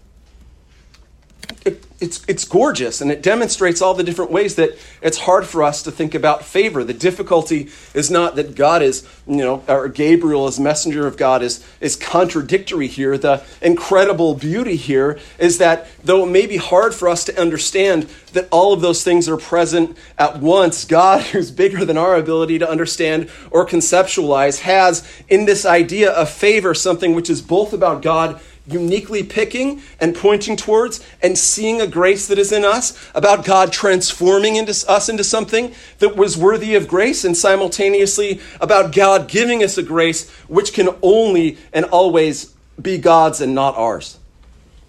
it, 1.65 1.83
it's, 1.99 2.23
it's 2.27 2.45
gorgeous 2.45 3.01
and 3.01 3.11
it 3.11 3.23
demonstrates 3.23 3.81
all 3.81 3.93
the 3.93 4.03
different 4.03 4.31
ways 4.31 4.55
that 4.55 4.77
it's 5.01 5.17
hard 5.19 5.45
for 5.45 5.63
us 5.63 5.81
to 5.83 5.91
think 5.91 6.13
about 6.13 6.43
favor. 6.43 6.83
The 6.83 6.93
difficulty 6.93 7.69
is 7.93 8.11
not 8.11 8.35
that 8.35 8.55
God 8.55 8.81
is, 8.81 9.07
you 9.25 9.37
know, 9.37 9.63
or 9.67 9.87
Gabriel 9.87 10.45
as 10.45 10.59
messenger 10.59 11.07
of 11.07 11.17
God 11.17 11.41
is, 11.41 11.65
is 11.79 11.95
contradictory 11.95 12.87
here. 12.87 13.17
The 13.17 13.43
incredible 13.61 14.35
beauty 14.35 14.75
here 14.75 15.19
is 15.39 15.57
that 15.57 15.87
though 16.03 16.25
it 16.25 16.31
may 16.31 16.45
be 16.45 16.57
hard 16.57 16.93
for 16.93 17.09
us 17.09 17.23
to 17.25 17.39
understand 17.39 18.09
that 18.33 18.47
all 18.51 18.73
of 18.73 18.81
those 18.81 19.03
things 19.03 19.27
are 19.27 19.37
present 19.37 19.97
at 20.17 20.39
once, 20.39 20.85
God, 20.85 21.21
who's 21.31 21.49
bigger 21.51 21.85
than 21.85 21.97
our 21.97 22.15
ability 22.15 22.59
to 22.59 22.69
understand 22.69 23.29
or 23.49 23.65
conceptualize, 23.65 24.59
has 24.59 25.09
in 25.27 25.45
this 25.45 25.65
idea 25.65 26.11
of 26.11 26.29
favor 26.29 26.73
something 26.73 27.15
which 27.15 27.29
is 27.29 27.41
both 27.41 27.73
about 27.73 28.01
God 28.01 28.39
uniquely 28.67 29.23
picking 29.23 29.81
and 29.99 30.15
pointing 30.15 30.55
towards 30.55 31.05
and 31.21 31.37
seeing 31.37 31.81
a 31.81 31.87
grace 31.87 32.27
that 32.27 32.39
is 32.39 32.51
in 32.51 32.65
us, 32.65 32.97
about 33.13 33.45
God 33.45 33.71
transforming 33.71 34.55
into, 34.55 34.71
us 34.89 35.09
into 35.09 35.23
something 35.23 35.73
that 35.99 36.15
was 36.15 36.37
worthy 36.37 36.75
of 36.75 36.87
grace, 36.87 37.23
and 37.23 37.37
simultaneously 37.37 38.41
about 38.59 38.93
God 38.93 39.27
giving 39.27 39.63
us 39.63 39.77
a 39.77 39.83
grace 39.83 40.29
which 40.47 40.73
can 40.73 40.89
only 41.01 41.57
and 41.73 41.85
always 41.85 42.53
be 42.81 42.97
God's 42.97 43.41
and 43.41 43.55
not 43.55 43.75
ours. 43.75 44.19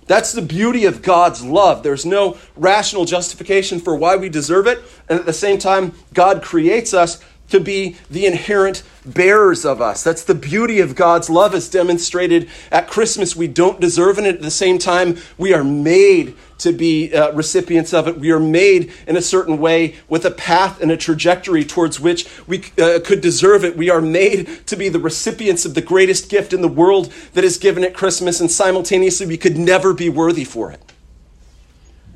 That's 0.06 0.33
the 0.33 0.42
beauty 0.42 0.85
of 0.85 1.02
God's 1.02 1.45
love. 1.45 1.83
There's 1.83 2.06
no 2.06 2.38
rational 2.56 3.04
justification 3.04 3.80
for 3.80 3.97
why 3.97 4.16
we 4.16 4.28
deserve 4.28 4.66
it, 4.66 4.80
and 5.09 5.18
at 5.18 5.26
the 5.26 5.33
same 5.33 5.59
time, 5.59 5.92
God 6.14 6.42
creates 6.42 6.95
us 6.95 7.23
to 7.50 7.61
be 7.61 7.97
the 8.11 8.26
inherent 8.26 8.83
bearers 9.05 9.65
of 9.65 9.81
us. 9.81 10.03
That's 10.03 10.25
the 10.25 10.35
beauty 10.35 10.81
of 10.81 10.95
God's 10.95 11.31
love 11.31 11.55
as 11.55 11.69
demonstrated 11.69 12.49
at 12.71 12.88
Christmas. 12.88 13.37
We 13.37 13.47
don't 13.47 13.81
deserve 13.81 14.19
it, 14.19 14.26
at 14.26 14.43
the 14.43 14.50
same 14.50 14.79
time, 14.79 15.19
we 15.38 15.55
are 15.55 15.65
made 15.65 16.37
to 16.59 16.73
be 16.73 17.15
uh, 17.15 17.33
recipients 17.33 17.93
of 17.93 18.09
it. 18.09 18.19
We 18.19 18.31
are 18.31 18.41
made 18.41 18.93
in 19.07 19.17
a 19.17 19.23
certain 19.23 19.59
way 19.59 19.97
with 20.09 20.25
a 20.25 20.31
path 20.31 20.81
and 20.81 20.91
a 20.91 20.97
trajectory 20.97 21.65
towards 21.65 22.00
which 22.00 22.26
we 22.47 22.65
uh, 22.79 23.00
could 23.05 23.21
deserve 23.21 23.65
it. 23.65 23.76
We 23.76 23.91
are 23.91 24.00
made 24.00 24.67
to 24.67 24.76
be 24.76 24.88
the 24.88 24.99
recipients 24.99 25.65
of 25.67 25.75
the 25.75 25.83
greatest 25.83 26.31
gift 26.31 26.53
in 26.53 26.62
the 26.62 26.69
world 26.69 27.12
that 27.35 27.45
is 27.45 27.59
given 27.59 27.85
at 27.85 27.95
Christmas, 27.95 28.41
and 28.41 28.50
simultaneously, 28.50 29.26
we 29.26 29.37
could 29.37 29.59
never 29.59 29.93
be 29.93 30.09
worthy 30.09 30.45
for 30.45 30.71
it 30.71 30.86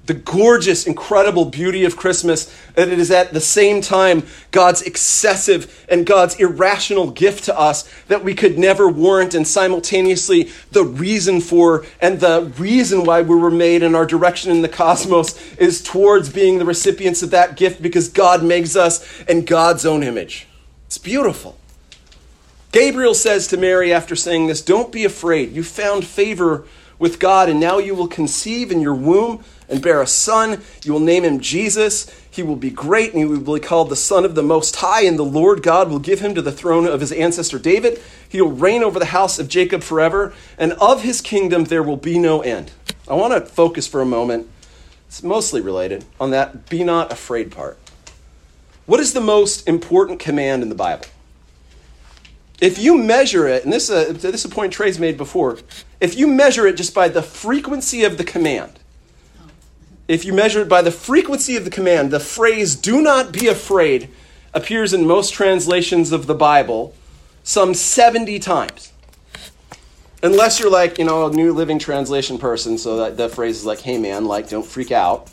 the 0.07 0.15
gorgeous, 0.15 0.87
incredible 0.87 1.45
beauty 1.45 1.85
of 1.85 1.97
Christmas, 1.97 2.53
that 2.75 2.89
it 2.89 2.99
is 2.99 3.11
at 3.11 3.33
the 3.33 3.41
same 3.41 3.81
time 3.81 4.25
God's 4.51 4.83
excessive 4.83 5.87
and 5.89 6.07
God's 6.07 6.35
irrational 6.37 7.11
gift 7.11 7.45
to 7.45 7.59
us 7.59 7.89
that 8.09 8.25
we 8.25 8.35
could 8.35 8.59
never 8.59 8.89
warrant, 8.89 9.35
and 9.35 9.47
simultaneously 9.47 10.51
the 10.73 10.85
reason 10.85 11.41
for 11.41 11.85
and 12.01 12.21
the 12.21 12.53
reason 12.59 13.05
why 13.05 13.23
we 13.23 13.37
were 13.37 13.51
made 13.51 13.83
and 13.83 13.95
our 13.95 14.07
direction 14.07 14.51
in 14.51 14.63
the 14.63 14.69
cosmos 14.69 15.55
is 15.57 15.83
towards 15.83 16.33
being 16.33 16.59
the 16.59 16.65
recipients 16.65 17.23
of 17.23 17.31
that 17.31 17.57
gift 17.57 17.83
because 17.83 18.09
God 18.09 18.43
makes 18.43 18.77
us 18.77 19.23
in 19.23 19.45
God's 19.45 19.87
own 19.87 20.03
image. 20.03 20.49
It's 20.87 20.99
beautiful. 20.99 21.57
Gabriel 22.73 23.15
says 23.15 23.49
to 23.49 23.57
Mary 23.57 23.93
after 23.93 24.15
saying 24.15 24.47
this, 24.47 24.63
Don't 24.63 24.93
be 24.93 25.05
afraid. 25.05 25.53
You 25.53 25.63
found 25.63 26.05
favor 26.05 26.65
with 26.99 27.19
God, 27.19 27.49
and 27.49 27.59
now 27.59 27.79
you 27.79 27.95
will 27.95 28.07
conceive 28.07 28.71
in 28.71 28.81
your 28.81 28.95
womb 28.95 29.45
and 29.71 29.83
bear 29.83 30.03
a 30.03 30.07
son. 30.07 30.61
You 30.85 30.93
will 30.93 31.01
name 31.01 31.25
him 31.25 31.41
Jesus. 31.41 32.15
He 32.31 32.43
will 32.43 32.57
be 32.57 32.71
great, 32.71 33.13
and 33.13 33.19
he 33.19 33.25
will 33.25 33.55
be 33.55 33.61
called 33.61 33.89
the 33.89 33.97
Son 33.97 34.25
of 34.25 34.35
the 34.35 34.43
Most 34.43 34.77
High, 34.77 35.03
and 35.03 35.19
the 35.19 35.25
Lord 35.25 35.63
God 35.63 35.91
will 35.91 35.99
give 35.99 36.21
him 36.21 36.35
to 36.35 36.43
the 36.43 36.53
throne 36.53 36.87
of 36.87 37.01
his 37.01 37.13
ancestor 37.13 37.59
David. 37.59 38.01
He 38.29 38.41
will 38.41 38.53
reign 38.53 38.83
over 38.83 38.99
the 38.99 39.07
house 39.07 39.39
of 39.39 39.49
Jacob 39.49 39.83
forever, 39.83 40.33
and 40.59 40.73
of 40.75 41.03
his 41.03 41.21
kingdom 41.21 41.65
there 41.65 41.83
will 41.83 41.97
be 41.97 42.19
no 42.19 42.41
end. 42.41 42.73
I 43.09 43.15
want 43.15 43.33
to 43.33 43.41
focus 43.41 43.87
for 43.87 44.01
a 44.01 44.07
moment, 44.07 44.49
it's 45.09 45.23
mostly 45.23 45.61
related, 45.61 46.05
on 46.21 46.31
that 46.31 46.69
be 46.69 46.85
not 46.85 47.13
afraid 47.13 47.51
part. 47.51 47.79
What 48.87 49.01
is 49.01 49.13
the 49.13 49.21
most 49.21 49.69
important 49.69 50.19
command 50.19 50.63
in 50.63 50.69
the 50.69 50.75
Bible? 50.75 51.07
If 52.61 52.79
you 52.79 52.99
measure 52.99 53.47
it, 53.47 53.65
and 53.65 53.73
this, 53.73 53.89
uh, 53.89 54.13
this 54.13 54.25
is 54.25 54.45
a 54.45 54.49
point 54.49 54.73
Trey's 54.73 54.99
made 54.99 55.17
before, 55.17 55.59
if 56.01 56.17
you 56.17 56.27
measure 56.27 56.67
it 56.67 56.77
just 56.77 56.95
by 56.95 57.09
the 57.09 57.23
frequency 57.23 58.05
of 58.05 58.19
the 58.19 58.25
command, 58.25 58.80
if 60.11 60.25
you 60.25 60.33
measure 60.33 60.61
it 60.61 60.69
by 60.69 60.83
the 60.83 60.91
frequency 60.91 61.57
of 61.57 61.65
the 61.65 61.71
command, 61.71 62.11
the 62.11 62.19
phrase, 62.19 62.75
do 62.75 63.01
not 63.01 63.31
be 63.31 63.47
afraid, 63.47 64.09
appears 64.53 64.93
in 64.93 65.07
most 65.07 65.33
translations 65.33 66.11
of 66.11 66.27
the 66.27 66.35
Bible 66.35 66.93
some 67.45 67.75
70 67.75 68.41
times. 68.41 68.93
Unless 70.21 70.59
you're 70.59 70.71
like, 70.71 70.99
you 70.99 71.05
know, 71.05 71.27
a 71.27 71.31
New 71.31 71.53
Living 71.53 71.79
Translation 71.79 72.39
person, 72.39 72.77
so 72.77 72.97
that 72.97 73.17
the 73.17 73.29
phrase 73.29 73.59
is 73.59 73.65
like, 73.65 73.83
hey 73.83 73.99
man, 73.99 74.25
like, 74.25 74.49
don't 74.49 74.67
freak 74.67 74.91
out. 74.91 75.31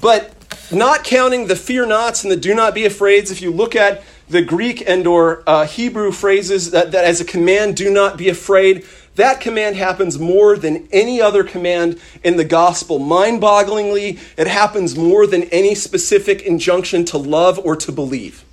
But 0.00 0.34
not 0.70 1.02
counting 1.02 1.48
the 1.48 1.56
fear 1.56 1.84
nots 1.84 2.22
and 2.22 2.30
the 2.30 2.36
do 2.36 2.54
not 2.54 2.74
be 2.74 2.84
afraids, 2.84 3.32
if 3.32 3.42
you 3.42 3.50
look 3.50 3.74
at 3.74 4.04
the 4.28 4.40
Greek 4.40 4.88
and 4.88 5.04
or 5.04 5.42
uh, 5.48 5.66
Hebrew 5.66 6.12
phrases 6.12 6.70
that, 6.70 6.92
that 6.92 7.04
as 7.04 7.20
a 7.20 7.24
command, 7.24 7.76
do 7.76 7.90
not 7.90 8.16
be 8.16 8.28
afraid, 8.28 8.86
That 9.20 9.42
command 9.42 9.76
happens 9.76 10.18
more 10.18 10.56
than 10.56 10.88
any 10.92 11.20
other 11.20 11.44
command 11.44 12.00
in 12.24 12.38
the 12.38 12.44
gospel. 12.44 12.98
Mind 12.98 13.42
bogglingly, 13.42 14.18
it 14.38 14.46
happens 14.46 14.96
more 14.96 15.26
than 15.26 15.42
any 15.44 15.74
specific 15.74 16.40
injunction 16.40 17.04
to 17.06 17.18
love 17.18 17.58
or 17.58 17.76
to 17.76 17.92
believe. 17.92 18.46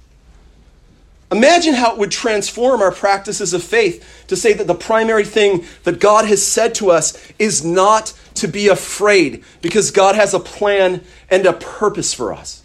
Imagine 1.32 1.74
how 1.74 1.94
it 1.94 1.98
would 1.98 2.12
transform 2.12 2.82
our 2.82 2.92
practices 2.92 3.54
of 3.54 3.64
faith 3.64 4.26
to 4.28 4.36
say 4.36 4.52
that 4.52 4.68
the 4.68 4.76
primary 4.76 5.24
thing 5.24 5.64
that 5.86 6.02
God 6.02 6.26
has 6.26 6.46
said 6.46 6.76
to 6.76 6.92
us 6.92 7.18
is 7.40 7.64
not 7.64 8.12
to 8.34 8.50
be 8.50 8.68
afraid 8.68 9.46
because 9.62 9.92
God 9.92 10.16
has 10.16 10.34
a 10.34 10.40
plan 10.40 11.02
and 11.30 11.46
a 11.46 11.54
purpose 11.54 12.14
for 12.14 12.34
us. 12.34 12.57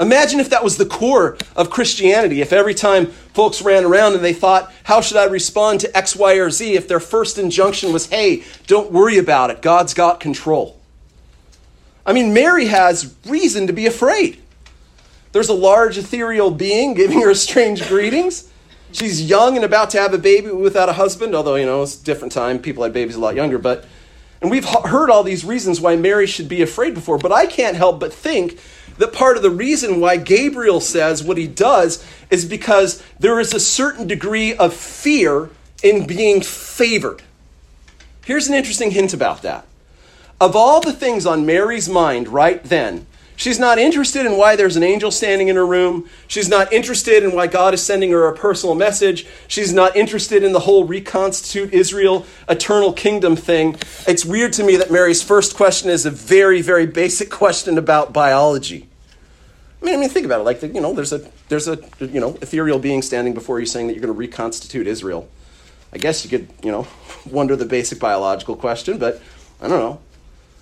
Imagine 0.00 0.40
if 0.40 0.50
that 0.50 0.64
was 0.64 0.78
the 0.78 0.86
core 0.86 1.36
of 1.54 1.70
Christianity, 1.70 2.40
if 2.40 2.52
every 2.52 2.74
time 2.74 3.06
folks 3.06 3.62
ran 3.62 3.84
around 3.84 4.14
and 4.14 4.24
they 4.24 4.32
thought, 4.32 4.72
How 4.84 5.00
should 5.00 5.18
I 5.18 5.24
respond 5.24 5.80
to 5.80 5.96
X, 5.96 6.16
Y, 6.16 6.34
or 6.34 6.50
Z? 6.50 6.74
if 6.74 6.88
their 6.88 7.00
first 7.00 7.38
injunction 7.38 7.92
was, 7.92 8.06
Hey, 8.06 8.44
don't 8.66 8.90
worry 8.90 9.18
about 9.18 9.50
it, 9.50 9.62
God's 9.62 9.94
got 9.94 10.18
control. 10.18 10.80
I 12.04 12.12
mean, 12.12 12.34
Mary 12.34 12.66
has 12.66 13.14
reason 13.26 13.66
to 13.68 13.72
be 13.72 13.86
afraid. 13.86 14.38
There's 15.32 15.48
a 15.48 15.54
large 15.54 15.96
ethereal 15.96 16.50
being 16.50 16.94
giving 16.94 17.20
her 17.20 17.34
strange 17.34 17.86
greetings. 17.86 18.50
She's 18.92 19.22
young 19.22 19.56
and 19.56 19.64
about 19.64 19.90
to 19.90 20.00
have 20.00 20.12
a 20.12 20.18
baby 20.18 20.50
without 20.50 20.88
a 20.88 20.94
husband, 20.94 21.34
although, 21.34 21.54
you 21.54 21.64
know, 21.64 21.82
it's 21.82 22.00
a 22.00 22.04
different 22.04 22.32
time. 22.32 22.58
People 22.58 22.82
had 22.82 22.92
babies 22.92 23.14
a 23.16 23.20
lot 23.20 23.34
younger. 23.34 23.56
But, 23.56 23.86
and 24.42 24.50
we've 24.50 24.66
heard 24.66 25.08
all 25.10 25.22
these 25.22 25.44
reasons 25.44 25.80
why 25.80 25.96
Mary 25.96 26.26
should 26.26 26.48
be 26.48 26.60
afraid 26.60 26.92
before, 26.92 27.16
but 27.16 27.32
I 27.32 27.46
can't 27.46 27.76
help 27.76 28.00
but 28.00 28.12
think 28.12 28.58
that 28.98 29.12
part 29.12 29.36
of 29.36 29.42
the 29.42 29.50
reason 29.50 30.00
why 30.00 30.16
Gabriel 30.16 30.80
says 30.80 31.22
what 31.22 31.38
he 31.38 31.46
does 31.46 32.04
is 32.30 32.44
because 32.44 33.02
there 33.18 33.40
is 33.40 33.54
a 33.54 33.60
certain 33.60 34.06
degree 34.06 34.54
of 34.54 34.74
fear 34.74 35.50
in 35.82 36.06
being 36.06 36.40
favored. 36.40 37.22
Here's 38.24 38.48
an 38.48 38.54
interesting 38.54 38.92
hint 38.92 39.12
about 39.12 39.42
that. 39.42 39.66
Of 40.40 40.56
all 40.56 40.80
the 40.80 40.92
things 40.92 41.26
on 41.26 41.46
Mary's 41.46 41.88
mind 41.88 42.28
right 42.28 42.62
then, 42.62 43.06
She's 43.42 43.58
not 43.58 43.76
interested 43.76 44.24
in 44.24 44.36
why 44.36 44.54
there's 44.54 44.76
an 44.76 44.84
angel 44.84 45.10
standing 45.10 45.48
in 45.48 45.56
her 45.56 45.66
room. 45.66 46.08
She's 46.28 46.48
not 46.48 46.72
interested 46.72 47.24
in 47.24 47.34
why 47.34 47.48
God 47.48 47.74
is 47.74 47.84
sending 47.84 48.12
her 48.12 48.28
a 48.28 48.36
personal 48.36 48.76
message. 48.76 49.26
She's 49.48 49.72
not 49.72 49.96
interested 49.96 50.44
in 50.44 50.52
the 50.52 50.60
whole 50.60 50.84
reconstitute 50.84 51.74
Israel 51.74 52.24
eternal 52.48 52.92
kingdom 52.92 53.34
thing. 53.34 53.74
It's 54.06 54.24
weird 54.24 54.52
to 54.52 54.62
me 54.62 54.76
that 54.76 54.92
Mary's 54.92 55.24
first 55.24 55.56
question 55.56 55.90
is 55.90 56.06
a 56.06 56.10
very, 56.12 56.62
very 56.62 56.86
basic 56.86 57.30
question 57.30 57.78
about 57.78 58.12
biology. 58.12 58.86
I 59.82 59.86
mean, 59.86 59.96
I 59.96 59.98
mean, 59.98 60.08
think 60.08 60.24
about 60.24 60.42
it. 60.42 60.44
Like, 60.44 60.62
you 60.62 60.80
know, 60.80 60.92
there's 60.92 61.12
a 61.12 61.28
there's 61.48 61.66
a 61.66 61.80
you 61.98 62.20
know 62.20 62.38
ethereal 62.40 62.78
being 62.78 63.02
standing 63.02 63.34
before 63.34 63.58
you 63.58 63.66
saying 63.66 63.88
that 63.88 63.94
you're 63.94 64.02
going 64.02 64.14
to 64.14 64.18
reconstitute 64.20 64.86
Israel. 64.86 65.28
I 65.92 65.98
guess 65.98 66.22
you 66.22 66.30
could 66.30 66.48
you 66.62 66.70
know 66.70 66.86
wonder 67.28 67.56
the 67.56 67.66
basic 67.66 67.98
biological 67.98 68.54
question, 68.54 68.98
but 68.98 69.20
I 69.60 69.66
don't 69.66 69.80
know. 69.80 70.00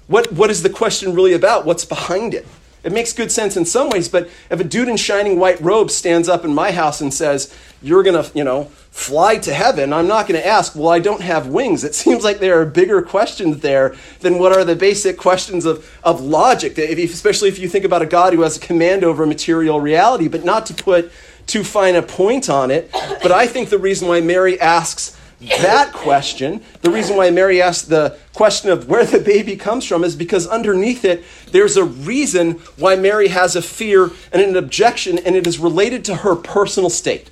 What 0.07 0.33
what 0.33 0.49
is 0.49 0.63
the 0.63 0.71
question 0.71 1.13
really 1.13 1.35
about? 1.35 1.67
What's 1.67 1.85
behind 1.85 2.33
it? 2.33 2.47
It 2.83 2.93
makes 2.93 3.13
good 3.13 3.31
sense 3.31 3.57
in 3.57 3.65
some 3.65 3.91
ways, 3.91 4.09
but 4.09 4.29
if 4.51 4.61
a 4.61 4.65
dude 4.65 4.89
in 4.89 4.97
shining 4.97 5.39
white 5.39 5.61
robes 5.61 5.95
stands 5.95 6.29
up 6.29 6.45
in 6.45 6.55
my 6.55 6.73
house 6.73 7.01
and 7.01 7.13
says, 7.13 7.55
You're 7.83 8.03
going 8.03 8.23
to, 8.23 8.31
you 8.37 8.45
know, 8.45 8.65
fly 8.91 9.37
to 9.39 9.53
heaven, 9.53 9.93
I'm 9.93 10.07
not 10.07 10.27
going 10.27 10.41
to 10.41 10.47
ask, 10.47 10.75
Well, 10.75 10.89
I 10.89 10.99
don't 10.99 11.21
have 11.21 11.47
wings. 11.47 11.85
It 11.85 11.95
seems 12.03 12.25
like 12.25 12.39
there 12.39 12.61
are 12.61 12.67
bigger 12.67 13.03
questions 13.03 13.61
there 13.61 13.95
than 14.21 14.39
what 14.39 14.53
are 14.53 14.65
the 14.65 14.77
basic 14.77 15.19
questions 15.19 15.67
of, 15.67 15.91
of 16.03 16.21
logic, 16.21 16.79
if 16.79 16.99
you, 16.99 17.05
especially 17.05 17.49
if 17.49 17.59
you 17.59 17.69
think 17.69 17.85
about 17.85 18.03
a 18.03 18.07
God 18.07 18.33
who 18.33 18.43
has 18.43 18.57
a 18.57 18.61
command 18.61 19.05
over 19.05 19.27
material 19.27 19.81
reality, 19.81 20.29
but 20.29 20.45
not 20.45 20.65
to 20.67 20.75
put 20.75 21.13
too 21.47 21.65
fine 21.65 21.97
a 21.97 22.03
point 22.03 22.49
on 22.49 22.71
it. 22.71 22.91
But 22.93 23.33
I 23.33 23.47
think 23.47 23.69
the 23.69 23.79
reason 23.79 24.09
why 24.09 24.21
Mary 24.21 24.59
asks, 24.61 25.17
that 25.41 25.93
question, 25.93 26.63
the 26.83 26.91
reason 26.91 27.17
why 27.17 27.31
Mary 27.31 27.63
asked 27.63 27.89
the 27.89 28.19
question 28.35 28.71
of 28.71 28.89
where 28.89 29.07
the 29.07 29.21
baby 29.21 29.57
comes 29.57 29.87
from 29.87 30.05
is 30.05 30.15
because 30.15 30.47
underneath 30.47 31.05
it, 31.05 31.25
there's 31.51 31.77
a 31.77 31.85
reason 31.85 32.53
why 32.77 32.97
Mary 32.97 33.29
has 33.29 33.57
a 33.57 33.63
fear 33.63 34.11
and 34.33 34.43
an 34.43 34.57
objection, 34.57 35.19
and 35.19 35.35
it 35.35 35.47
is 35.47 35.59
related 35.59 36.05
to 36.05 36.17
her 36.17 36.37
personal 36.37 36.91
state. 36.91 37.31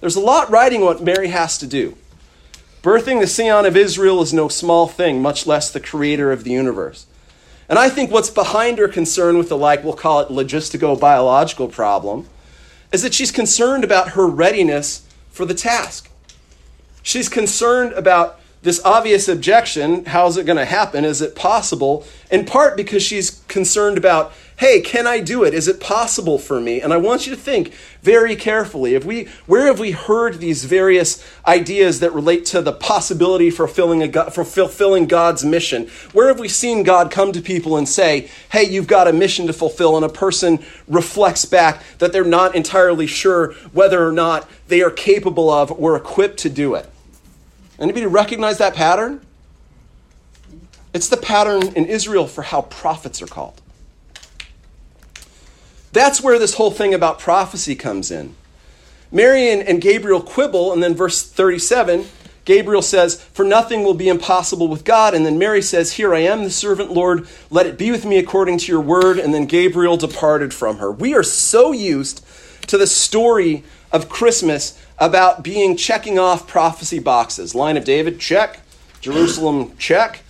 There's 0.00 0.16
a 0.16 0.20
lot 0.20 0.50
writing 0.50 0.82
what 0.82 1.02
Mary 1.02 1.28
has 1.28 1.58
to 1.58 1.66
do. 1.66 1.96
Birthing 2.82 3.20
the 3.20 3.26
Scion 3.26 3.66
of 3.66 3.76
Israel 3.76 4.22
is 4.22 4.32
no 4.32 4.48
small 4.48 4.86
thing, 4.86 5.20
much 5.20 5.46
less 5.46 5.70
the 5.70 5.80
creator 5.80 6.32
of 6.32 6.44
the 6.44 6.52
universe. 6.52 7.06
And 7.68 7.78
I 7.78 7.88
think 7.88 8.10
what's 8.10 8.30
behind 8.30 8.78
her 8.78 8.88
concern 8.88 9.38
with 9.38 9.48
the, 9.48 9.56
like, 9.56 9.84
we'll 9.84 9.92
call 9.92 10.20
it 10.20 10.28
logistico 10.28 10.98
biological 10.98 11.68
problem, 11.68 12.28
is 12.92 13.02
that 13.02 13.14
she's 13.14 13.30
concerned 13.30 13.84
about 13.84 14.10
her 14.10 14.26
readiness 14.26 15.06
for 15.30 15.44
the 15.44 15.54
task. 15.54 16.09
She's 17.02 17.28
concerned 17.28 17.92
about 17.92 18.39
this 18.62 18.84
obvious 18.84 19.28
objection 19.28 20.04
how's 20.04 20.36
it 20.36 20.44
going 20.44 20.58
to 20.58 20.64
happen? 20.64 21.04
Is 21.04 21.22
it 21.22 21.34
possible? 21.34 22.04
In 22.30 22.44
part 22.44 22.76
because 22.76 23.02
she's 23.02 23.42
concerned 23.48 23.96
about, 23.96 24.32
hey, 24.58 24.82
can 24.82 25.06
I 25.06 25.20
do 25.20 25.42
it? 25.42 25.54
Is 25.54 25.68
it 25.68 25.80
possible 25.80 26.38
for 26.38 26.60
me? 26.60 26.82
And 26.82 26.92
I 26.92 26.98
want 26.98 27.26
you 27.26 27.34
to 27.34 27.40
think 27.40 27.72
very 28.02 28.36
carefully. 28.36 28.94
If 28.94 29.06
we, 29.06 29.24
where 29.46 29.66
have 29.68 29.80
we 29.80 29.92
heard 29.92 30.38
these 30.38 30.64
various 30.64 31.26
ideas 31.46 32.00
that 32.00 32.12
relate 32.12 32.44
to 32.46 32.60
the 32.60 32.72
possibility 32.72 33.48
for 33.50 33.66
fulfilling, 33.66 34.14
a, 34.14 34.30
for 34.30 34.44
fulfilling 34.44 35.06
God's 35.06 35.42
mission? 35.42 35.88
Where 36.12 36.28
have 36.28 36.38
we 36.38 36.48
seen 36.48 36.82
God 36.82 37.10
come 37.10 37.32
to 37.32 37.40
people 37.40 37.78
and 37.78 37.88
say, 37.88 38.30
hey, 38.52 38.64
you've 38.64 38.86
got 38.86 39.08
a 39.08 39.14
mission 39.14 39.46
to 39.46 39.54
fulfill, 39.54 39.96
and 39.96 40.04
a 40.04 40.10
person 40.10 40.58
reflects 40.86 41.46
back 41.46 41.82
that 41.96 42.12
they're 42.12 42.24
not 42.24 42.54
entirely 42.54 43.06
sure 43.06 43.54
whether 43.72 44.06
or 44.06 44.12
not 44.12 44.46
they 44.68 44.82
are 44.82 44.90
capable 44.90 45.48
of 45.48 45.72
or 45.72 45.96
equipped 45.96 46.38
to 46.40 46.50
do 46.50 46.74
it? 46.74 46.86
Anybody 47.80 48.06
recognize 48.06 48.58
that 48.58 48.74
pattern? 48.74 49.20
It's 50.92 51.08
the 51.08 51.16
pattern 51.16 51.68
in 51.74 51.86
Israel 51.86 52.26
for 52.26 52.42
how 52.42 52.62
prophets 52.62 53.22
are 53.22 53.26
called. 53.26 53.60
That's 55.92 56.20
where 56.20 56.38
this 56.38 56.54
whole 56.54 56.70
thing 56.70 56.94
about 56.94 57.18
prophecy 57.18 57.74
comes 57.74 58.10
in. 58.10 58.34
Mary 59.10 59.50
and 59.50 59.80
Gabriel 59.80 60.20
quibble, 60.20 60.72
and 60.72 60.82
then 60.82 60.94
verse 60.94 61.22
37, 61.22 62.06
Gabriel 62.44 62.82
says, 62.82 63.20
For 63.20 63.44
nothing 63.44 63.82
will 63.82 63.94
be 63.94 64.08
impossible 64.08 64.68
with 64.68 64.84
God. 64.84 65.14
And 65.14 65.26
then 65.26 65.38
Mary 65.38 65.62
says, 65.62 65.92
Here 65.92 66.14
I 66.14 66.20
am, 66.20 66.44
the 66.44 66.50
servant 66.50 66.92
Lord, 66.92 67.26
let 67.50 67.66
it 67.66 67.78
be 67.78 67.90
with 67.90 68.04
me 68.04 68.18
according 68.18 68.58
to 68.58 68.72
your 68.72 68.80
word. 68.80 69.18
And 69.18 69.34
then 69.34 69.46
Gabriel 69.46 69.96
departed 69.96 70.54
from 70.54 70.78
her. 70.78 70.90
We 70.90 71.14
are 71.14 71.22
so 71.22 71.72
used 71.72 72.24
to 72.68 72.78
the 72.78 72.86
story 72.86 73.64
of 73.92 74.08
Christmas 74.08 74.80
about 74.98 75.42
being 75.42 75.76
checking 75.76 76.18
off 76.18 76.46
prophecy 76.46 76.98
boxes. 76.98 77.54
Line 77.54 77.76
of 77.76 77.84
David, 77.84 78.20
check. 78.20 78.60
Jerusalem, 79.00 79.76
check. 79.78 80.20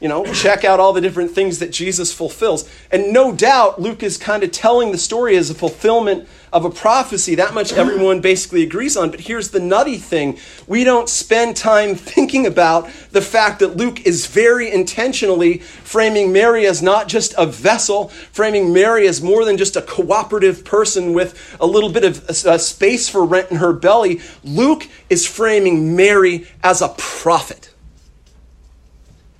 You 0.00 0.08
know, 0.08 0.30
check 0.34 0.62
out 0.62 0.78
all 0.78 0.92
the 0.92 1.00
different 1.00 1.30
things 1.30 1.58
that 1.60 1.70
Jesus 1.70 2.12
fulfills. 2.12 2.68
And 2.90 3.14
no 3.14 3.34
doubt, 3.34 3.80
Luke 3.80 4.02
is 4.02 4.18
kind 4.18 4.42
of 4.42 4.52
telling 4.52 4.92
the 4.92 4.98
story 4.98 5.38
as 5.38 5.48
a 5.48 5.54
fulfillment 5.54 6.28
of 6.52 6.66
a 6.66 6.70
prophecy. 6.70 7.34
That 7.34 7.54
much 7.54 7.72
everyone 7.72 8.20
basically 8.20 8.62
agrees 8.62 8.94
on. 8.94 9.10
But 9.10 9.20
here's 9.20 9.50
the 9.50 9.60
nutty 9.60 9.96
thing 9.96 10.38
we 10.66 10.84
don't 10.84 11.08
spend 11.08 11.56
time 11.56 11.94
thinking 11.94 12.46
about 12.46 12.90
the 13.12 13.22
fact 13.22 13.60
that 13.60 13.78
Luke 13.78 14.04
is 14.04 14.26
very 14.26 14.70
intentionally 14.70 15.58
framing 15.58 16.30
Mary 16.30 16.66
as 16.66 16.82
not 16.82 17.08
just 17.08 17.34
a 17.38 17.46
vessel, 17.46 18.08
framing 18.08 18.74
Mary 18.74 19.08
as 19.08 19.22
more 19.22 19.46
than 19.46 19.56
just 19.56 19.76
a 19.76 19.82
cooperative 19.82 20.62
person 20.62 21.14
with 21.14 21.56
a 21.58 21.66
little 21.66 21.90
bit 21.90 22.04
of 22.04 22.36
space 22.60 23.08
for 23.08 23.24
rent 23.24 23.50
in 23.50 23.56
her 23.56 23.72
belly. 23.72 24.20
Luke 24.44 24.88
is 25.08 25.26
framing 25.26 25.96
Mary 25.96 26.46
as 26.62 26.82
a 26.82 26.88
prophet. 26.98 27.70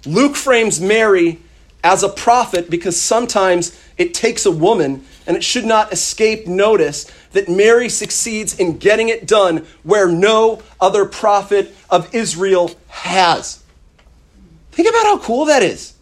Luke 0.06 0.36
frames 0.36 0.80
Mary 0.80 1.40
as 1.82 2.02
a 2.02 2.08
prophet 2.08 2.70
because 2.70 3.00
sometimes 3.00 3.78
it 3.96 4.12
takes 4.12 4.44
a 4.44 4.50
woman, 4.50 5.04
and 5.26 5.36
it 5.36 5.44
should 5.44 5.64
not 5.64 5.92
escape 5.92 6.46
notice 6.46 7.10
that 7.32 7.48
Mary 7.48 7.88
succeeds 7.88 8.58
in 8.58 8.78
getting 8.78 9.08
it 9.08 9.26
done 9.26 9.66
where 9.82 10.08
no 10.08 10.62
other 10.80 11.04
prophet 11.04 11.74
of 11.90 12.14
Israel 12.14 12.70
has. 12.88 13.62
Think 14.72 14.88
about 14.88 15.04
how 15.04 15.18
cool 15.18 15.46
that 15.46 15.62
is. 15.62 15.94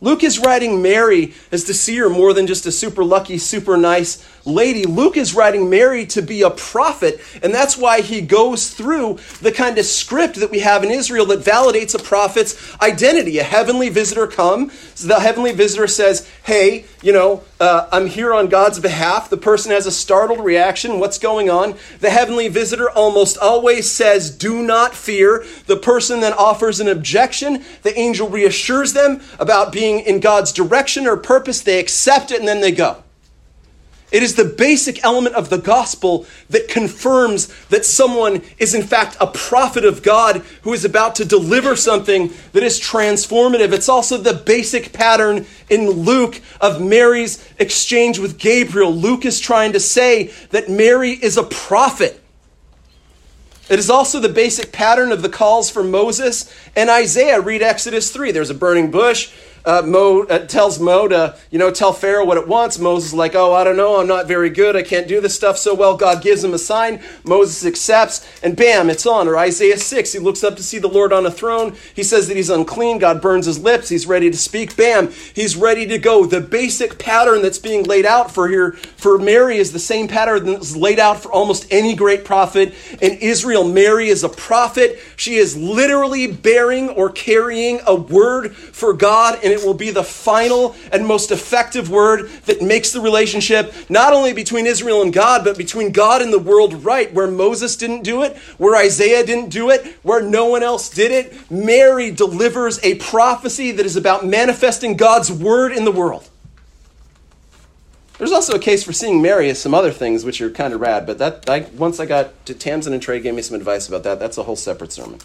Luke 0.00 0.22
is 0.22 0.38
writing 0.38 0.82
Mary 0.82 1.32
as 1.50 1.64
to 1.64 1.74
see 1.74 1.96
her 1.96 2.10
more 2.10 2.34
than 2.34 2.46
just 2.46 2.66
a 2.66 2.72
super 2.72 3.02
lucky, 3.02 3.38
super 3.38 3.76
nice 3.76 4.22
lady. 4.44 4.84
Luke 4.84 5.16
is 5.16 5.34
writing 5.34 5.70
Mary 5.70 6.06
to 6.06 6.22
be 6.22 6.42
a 6.42 6.50
prophet, 6.50 7.20
and 7.42 7.54
that's 7.54 7.76
why 7.76 8.00
he 8.00 8.20
goes 8.20 8.70
through 8.70 9.18
the 9.40 9.52
kind 9.52 9.78
of 9.78 9.86
script 9.86 10.36
that 10.36 10.50
we 10.50 10.60
have 10.60 10.84
in 10.84 10.90
Israel 10.90 11.26
that 11.26 11.40
validates 11.40 11.94
a 11.94 12.02
prophet's 12.02 12.76
identity. 12.80 13.38
A 13.38 13.42
heavenly 13.44 13.88
visitor 13.88 14.26
comes, 14.26 15.04
the 15.04 15.20
heavenly 15.20 15.52
visitor 15.52 15.86
says, 15.86 16.28
Hey, 16.42 16.84
you 17.02 17.12
know, 17.12 17.42
uh, 17.60 17.88
I'm 17.92 18.06
here 18.06 18.34
on 18.34 18.48
God's 18.48 18.80
behalf. 18.80 19.30
The 19.30 19.36
person 19.36 19.70
has 19.72 19.86
a 19.86 19.90
startled 19.90 20.40
reaction. 20.40 20.98
What's 20.98 21.18
going 21.18 21.50
on? 21.50 21.76
The 22.00 22.10
heavenly 22.10 22.48
visitor 22.48 22.90
almost 22.90 23.38
always 23.38 23.90
says, 23.90 24.30
Do 24.30 24.62
not 24.62 24.94
fear. 24.94 25.44
The 25.66 25.76
person 25.76 26.20
then 26.20 26.32
offers 26.32 26.80
an 26.80 26.88
objection. 26.88 27.64
The 27.82 27.98
angel 27.98 28.28
reassures 28.28 28.92
them 28.92 29.20
about 29.38 29.72
being 29.72 30.00
in 30.00 30.20
God's 30.20 30.52
direction 30.52 31.06
or 31.06 31.16
purpose. 31.16 31.60
They 31.60 31.78
accept 31.78 32.30
it 32.30 32.38
and 32.38 32.48
then 32.48 32.60
they 32.60 32.72
go. 32.72 33.03
It 34.14 34.22
is 34.22 34.36
the 34.36 34.44
basic 34.44 35.04
element 35.04 35.34
of 35.34 35.50
the 35.50 35.58
gospel 35.58 36.24
that 36.48 36.68
confirms 36.68 37.48
that 37.70 37.84
someone 37.84 38.42
is, 38.58 38.72
in 38.72 38.84
fact, 38.84 39.16
a 39.20 39.26
prophet 39.26 39.84
of 39.84 40.04
God 40.04 40.36
who 40.62 40.72
is 40.72 40.84
about 40.84 41.16
to 41.16 41.24
deliver 41.24 41.74
something 41.74 42.32
that 42.52 42.62
is 42.62 42.78
transformative. 42.80 43.72
It's 43.72 43.88
also 43.88 44.16
the 44.16 44.32
basic 44.32 44.92
pattern 44.92 45.46
in 45.68 45.90
Luke 45.90 46.40
of 46.60 46.80
Mary's 46.80 47.44
exchange 47.58 48.20
with 48.20 48.38
Gabriel. 48.38 48.92
Luke 48.92 49.24
is 49.24 49.40
trying 49.40 49.72
to 49.72 49.80
say 49.80 50.30
that 50.50 50.70
Mary 50.70 51.10
is 51.10 51.36
a 51.36 51.42
prophet. 51.42 52.22
It 53.68 53.80
is 53.80 53.90
also 53.90 54.20
the 54.20 54.28
basic 54.28 54.70
pattern 54.70 55.10
of 55.10 55.22
the 55.22 55.28
calls 55.28 55.70
for 55.70 55.82
Moses 55.82 56.54
and 56.76 56.88
Isaiah. 56.88 57.40
Read 57.40 57.62
Exodus 57.62 58.12
3. 58.12 58.30
There's 58.30 58.50
a 58.50 58.54
burning 58.54 58.92
bush 58.92 59.32
uh, 59.64 59.82
Mo 59.84 60.24
uh, 60.24 60.40
tells 60.46 60.78
Mo 60.78 61.08
to, 61.08 61.36
you 61.50 61.58
know, 61.58 61.70
tell 61.70 61.92
Pharaoh 61.92 62.24
what 62.24 62.36
it 62.36 62.46
wants. 62.46 62.78
Moses 62.78 63.08
is 63.08 63.14
like, 63.14 63.34
oh, 63.34 63.54
I 63.54 63.64
don't 63.64 63.76
know, 63.76 64.00
I'm 64.00 64.06
not 64.06 64.26
very 64.26 64.50
good, 64.50 64.76
I 64.76 64.82
can't 64.82 65.08
do 65.08 65.20
this 65.20 65.34
stuff 65.34 65.56
so 65.56 65.74
well. 65.74 65.96
God 65.96 66.22
gives 66.22 66.44
him 66.44 66.52
a 66.52 66.58
sign. 66.58 67.02
Moses 67.24 67.64
accepts, 67.64 68.26
and 68.42 68.56
bam, 68.56 68.90
it's 68.90 69.06
on. 69.06 69.26
Or 69.26 69.38
Isaiah 69.38 69.78
6, 69.78 70.12
he 70.12 70.18
looks 70.18 70.44
up 70.44 70.56
to 70.56 70.62
see 70.62 70.78
the 70.78 70.88
Lord 70.88 71.12
on 71.12 71.24
a 71.24 71.30
throne. 71.30 71.76
He 71.94 72.02
says 72.02 72.28
that 72.28 72.36
he's 72.36 72.50
unclean. 72.50 72.98
God 72.98 73.22
burns 73.22 73.46
his 73.46 73.58
lips. 73.58 73.88
He's 73.88 74.06
ready 74.06 74.30
to 74.30 74.36
speak. 74.36 74.76
Bam, 74.76 75.10
he's 75.34 75.56
ready 75.56 75.86
to 75.86 75.98
go. 75.98 76.26
The 76.26 76.40
basic 76.40 76.98
pattern 76.98 77.42
that's 77.42 77.58
being 77.58 77.84
laid 77.84 78.06
out 78.06 78.30
for 78.30 78.48
here 78.48 78.72
for 78.72 79.18
Mary 79.18 79.56
is 79.56 79.72
the 79.72 79.78
same 79.78 80.08
pattern 80.08 80.46
that's 80.46 80.76
laid 80.76 80.98
out 80.98 81.22
for 81.22 81.32
almost 81.32 81.66
any 81.70 81.94
great 81.94 82.24
prophet 82.24 82.74
in 83.00 83.12
Israel. 83.18 83.64
Mary 83.64 84.08
is 84.08 84.24
a 84.24 84.28
prophet. 84.28 84.98
She 85.16 85.36
is 85.36 85.56
literally 85.56 86.26
bearing 86.26 86.90
or 86.90 87.10
carrying 87.10 87.80
a 87.86 87.94
word 87.94 88.54
for 88.54 88.92
God 88.92 89.38
and 89.42 89.53
it 89.54 89.64
will 89.64 89.74
be 89.74 89.90
the 89.90 90.04
final 90.04 90.76
and 90.92 91.06
most 91.06 91.30
effective 91.30 91.88
word 91.88 92.28
that 92.46 92.60
makes 92.60 92.92
the 92.92 93.00
relationship 93.00 93.72
not 93.88 94.12
only 94.12 94.32
between 94.32 94.66
Israel 94.66 95.00
and 95.00 95.12
God, 95.12 95.44
but 95.44 95.56
between 95.56 95.92
God 95.92 96.20
and 96.20 96.32
the 96.32 96.38
world 96.38 96.84
right. 96.84 97.12
Where 97.12 97.26
Moses 97.26 97.76
didn't 97.76 98.02
do 98.02 98.22
it, 98.22 98.36
where 98.58 98.76
Isaiah 98.76 99.24
didn't 99.24 99.48
do 99.48 99.70
it, 99.70 99.86
where 100.02 100.20
no 100.20 100.46
one 100.46 100.62
else 100.62 100.90
did 100.90 101.10
it, 101.10 101.50
Mary 101.50 102.10
delivers 102.10 102.78
a 102.84 102.96
prophecy 102.96 103.70
that 103.72 103.86
is 103.86 103.96
about 103.96 104.26
manifesting 104.26 104.96
God's 104.96 105.32
word 105.32 105.72
in 105.72 105.84
the 105.84 105.92
world. 105.92 106.28
There's 108.18 108.32
also 108.32 108.54
a 108.54 108.60
case 108.60 108.84
for 108.84 108.92
seeing 108.92 109.20
Mary 109.20 109.50
as 109.50 109.58
some 109.58 109.74
other 109.74 109.90
things 109.90 110.24
which 110.24 110.40
are 110.40 110.50
kind 110.50 110.72
of 110.72 110.80
rad, 110.80 111.04
but 111.06 111.18
that 111.18 111.48
I, 111.50 111.60
once 111.76 111.98
I 111.98 112.06
got 112.06 112.46
to 112.46 112.54
Tamsin 112.54 112.92
and 112.92 113.02
Trey 113.02 113.20
gave 113.20 113.34
me 113.34 113.42
some 113.42 113.56
advice 113.56 113.88
about 113.88 114.04
that. 114.04 114.20
That's 114.20 114.38
a 114.38 114.44
whole 114.44 114.56
separate 114.56 114.92
sermon. 114.92 115.18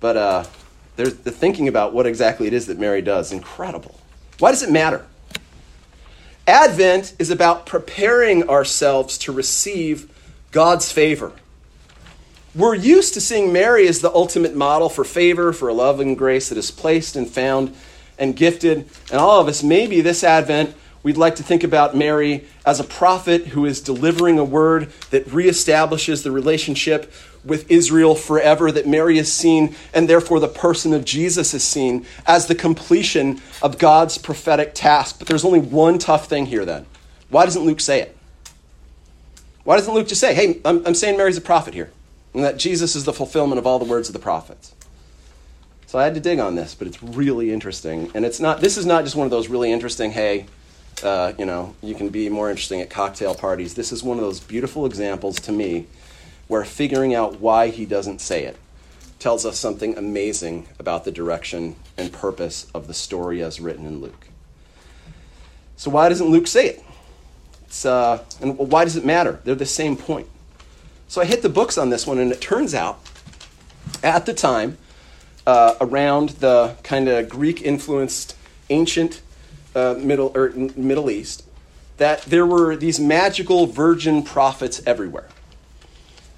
But 0.00 0.16
uh, 0.16 0.44
there's 0.96 1.14
the 1.14 1.30
thinking 1.30 1.68
about 1.68 1.92
what 1.92 2.06
exactly 2.06 2.46
it 2.46 2.52
is 2.52 2.66
that 2.66 2.78
Mary 2.78 3.02
does. 3.02 3.32
Incredible. 3.32 3.98
Why 4.38 4.50
does 4.50 4.62
it 4.62 4.70
matter? 4.70 5.04
Advent 6.46 7.14
is 7.18 7.30
about 7.30 7.66
preparing 7.66 8.48
ourselves 8.48 9.16
to 9.18 9.32
receive 9.32 10.10
God's 10.50 10.90
favor. 10.90 11.32
We're 12.54 12.74
used 12.74 13.14
to 13.14 13.20
seeing 13.20 13.52
Mary 13.52 13.88
as 13.88 14.00
the 14.00 14.12
ultimate 14.12 14.54
model 14.54 14.90
for 14.90 15.04
favor, 15.04 15.52
for 15.52 15.68
a 15.68 15.74
love 15.74 16.00
and 16.00 16.18
grace 16.18 16.50
that 16.50 16.58
is 16.58 16.70
placed 16.70 17.16
and 17.16 17.28
found 17.28 17.74
and 18.18 18.36
gifted. 18.36 18.88
And 19.10 19.20
all 19.20 19.40
of 19.40 19.48
us, 19.48 19.62
maybe 19.62 20.02
this 20.02 20.22
Advent, 20.22 20.74
we'd 21.02 21.16
like 21.16 21.36
to 21.36 21.42
think 21.42 21.64
about 21.64 21.96
Mary 21.96 22.44
as 22.66 22.78
a 22.78 22.84
prophet 22.84 23.48
who 23.48 23.64
is 23.64 23.80
delivering 23.80 24.38
a 24.38 24.44
word 24.44 24.92
that 25.10 25.26
reestablishes 25.28 26.22
the 26.22 26.30
relationship 26.30 27.10
with 27.44 27.70
Israel 27.70 28.14
forever, 28.14 28.70
that 28.70 28.86
Mary 28.86 29.18
is 29.18 29.32
seen, 29.32 29.74
and 29.92 30.08
therefore 30.08 30.40
the 30.40 30.48
person 30.48 30.92
of 30.92 31.04
Jesus 31.04 31.54
is 31.54 31.64
seen 31.64 32.06
as 32.26 32.46
the 32.46 32.54
completion 32.54 33.40
of 33.62 33.78
God's 33.78 34.18
prophetic 34.18 34.74
task. 34.74 35.18
But 35.18 35.28
there's 35.28 35.44
only 35.44 35.60
one 35.60 35.98
tough 35.98 36.28
thing 36.28 36.46
here 36.46 36.64
then. 36.64 36.86
Why 37.30 37.44
doesn't 37.44 37.64
Luke 37.64 37.80
say 37.80 38.00
it? 38.00 38.16
Why 39.64 39.76
doesn't 39.76 39.94
Luke 39.94 40.08
just 40.08 40.20
say, 40.20 40.34
hey, 40.34 40.60
I'm, 40.64 40.84
I'm 40.86 40.94
saying 40.94 41.16
Mary's 41.16 41.36
a 41.36 41.40
prophet 41.40 41.74
here, 41.74 41.90
and 42.34 42.44
that 42.44 42.58
Jesus 42.58 42.94
is 42.96 43.04
the 43.04 43.12
fulfillment 43.12 43.58
of 43.58 43.66
all 43.66 43.78
the 43.78 43.84
words 43.84 44.08
of 44.08 44.12
the 44.12 44.18
prophets? 44.18 44.74
So 45.86 45.98
I 45.98 46.04
had 46.04 46.14
to 46.14 46.20
dig 46.20 46.38
on 46.38 46.54
this, 46.54 46.74
but 46.74 46.88
it's 46.88 47.02
really 47.02 47.52
interesting. 47.52 48.10
And 48.14 48.24
it's 48.24 48.40
not, 48.40 48.60
this 48.60 48.78
is 48.78 48.86
not 48.86 49.04
just 49.04 49.14
one 49.14 49.26
of 49.26 49.30
those 49.30 49.48
really 49.48 49.70
interesting, 49.70 50.12
hey, 50.12 50.46
uh, 51.02 51.32
you 51.38 51.44
know, 51.44 51.74
you 51.82 51.94
can 51.94 52.08
be 52.08 52.28
more 52.28 52.48
interesting 52.48 52.80
at 52.80 52.88
cocktail 52.88 53.34
parties. 53.34 53.74
This 53.74 53.92
is 53.92 54.02
one 54.02 54.16
of 54.16 54.24
those 54.24 54.40
beautiful 54.40 54.86
examples 54.86 55.36
to 55.40 55.52
me 55.52 55.86
where 56.52 56.64
figuring 56.66 57.14
out 57.14 57.40
why 57.40 57.68
he 57.68 57.86
doesn't 57.86 58.20
say 58.20 58.44
it 58.44 58.58
tells 59.18 59.46
us 59.46 59.58
something 59.58 59.96
amazing 59.96 60.68
about 60.78 61.02
the 61.02 61.10
direction 61.10 61.74
and 61.96 62.12
purpose 62.12 62.66
of 62.74 62.86
the 62.86 62.92
story 62.92 63.42
as 63.42 63.58
written 63.58 63.86
in 63.86 64.02
Luke. 64.02 64.28
So, 65.76 65.90
why 65.90 66.10
doesn't 66.10 66.28
Luke 66.28 66.46
say 66.46 66.66
it? 66.66 66.84
It's, 67.64 67.86
Uh, 67.86 68.22
and 68.42 68.58
why 68.58 68.84
does 68.84 68.96
it 68.96 69.04
matter? 69.06 69.40
They're 69.44 69.54
the 69.54 69.64
same 69.64 69.96
point. 69.96 70.26
So, 71.08 71.22
I 71.22 71.24
hit 71.24 71.40
the 71.40 71.48
books 71.48 71.78
on 71.78 71.88
this 71.88 72.06
one, 72.06 72.18
and 72.18 72.30
it 72.30 72.42
turns 72.42 72.74
out 72.74 73.00
at 74.02 74.26
the 74.26 74.34
time, 74.34 74.76
uh, 75.46 75.76
around 75.80 76.30
the 76.40 76.76
kind 76.82 77.08
of 77.08 77.30
Greek 77.30 77.62
influenced 77.62 78.36
ancient 78.68 79.22
uh, 79.74 79.94
Middle, 79.96 80.32
or 80.34 80.50
Middle 80.50 81.10
East, 81.10 81.44
that 81.96 82.20
there 82.22 82.44
were 82.44 82.76
these 82.76 83.00
magical 83.00 83.66
virgin 83.66 84.22
prophets 84.22 84.82
everywhere 84.84 85.28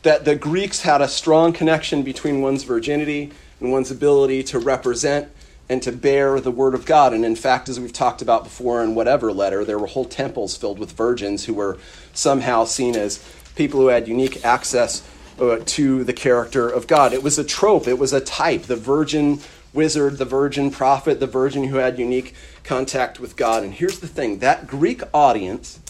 that 0.05 0.25
the 0.25 0.37
Greeks 0.37 0.83
had 0.83 1.01
a 1.01 1.09
strong 1.09 1.53
connection 1.53 2.03
between 2.03 2.41
one's 2.41 2.63
virginity 2.63 3.33
and 3.59 3.73
one's 3.73 3.91
ability 3.91 4.43
to 4.45 4.59
represent 4.59 5.29
and 5.69 5.83
to 5.83 5.91
bear 5.91 6.41
the 6.41 6.51
word 6.51 6.75
of 6.75 6.85
God. 6.85 7.15
And 7.15 7.25
in 7.25 7.35
fact, 7.35 7.71
as 7.71 7.81
we've 7.81 7.93
talked 7.93 8.21
about 8.21 8.45
before 8.45 8.83
in 8.83 8.95
whatever 8.95 9.33
letter, 9.33 9.65
there 9.65 9.79
were 9.79 9.87
whole 9.87 10.05
temples 10.05 10.57
filled 10.57 10.79
with 10.79 10.93
virgins 10.93 11.47
who 11.47 11.55
were 11.55 11.79
somehow 12.13 12.65
seen 12.65 12.97
as 12.97 13.27
people 13.57 13.81
who 13.81 13.87
had 13.87 14.07
unique 14.07 14.45
access 14.45 15.09
uh, 15.41 15.59
to 15.65 16.05
the 16.05 16.13
character 16.13 16.69
of 16.69 16.87
God. 16.87 17.15
It 17.15 17.23
was 17.23 17.39
a 17.39 17.45
trope, 17.45 17.89
it 17.89 17.99
was 17.99 18.13
a 18.13 18.21
type. 18.21 18.65
The 18.65 18.77
virgin 18.77 19.41
wizard, 19.73 20.19
the 20.19 20.27
virgin 20.27 20.71
prophet, 20.71 21.19
the 21.19 21.27
virgin 21.27 21.65
who 21.65 21.77
had 21.77 21.99
unique 21.99 22.35
contact 22.63 23.19
with 23.19 23.37
God. 23.37 23.65
And 23.65 23.73
here's 23.73 24.01
the 24.01 24.07
thing 24.07 24.41
that 24.41 24.67
Greek 24.67 25.03
audience 25.15 25.81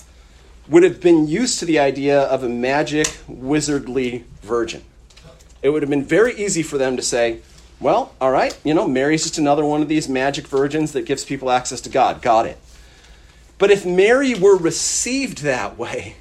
would 0.69 0.83
have 0.83 1.01
been 1.01 1.27
used 1.29 1.59
to 1.59 1.65
the 1.65 1.79
idea 1.79 2.21
of 2.23 2.43
a 2.43 2.49
magic, 2.49 3.07
wizardly 3.29 4.25
virgin. 4.43 4.83
It 5.63 5.71
would 5.71 5.83
have 5.83 5.91
been 5.91 6.05
very 6.05 6.35
easy 6.35 6.63
for 6.63 6.79
them 6.79 6.97
to 6.97 7.03
say, 7.03 7.41
well, 7.81 8.15
all 8.21 8.31
right, 8.31 8.59
you 8.65 8.73
know, 8.73 8.87
Mary's 8.89 9.25
just 9.25 9.39
another 9.39 9.65
one 9.65 9.83
of 9.83 9.89
these 9.89 10.09
magic 10.09 10.47
virgins 10.47 10.93
that 10.93 11.07
gives 11.07 11.25
people 11.25 11.51
access 11.51 11.81
to 11.83 11.91
God. 11.91 12.23
Got 12.23 12.47
it. 12.47 12.59
But 13.59 13.71
if 13.71 13.85
Mary 13.85 14.35
were 14.35 14.57
received 14.57 15.39
that 15.39 15.77
way, 15.77 16.17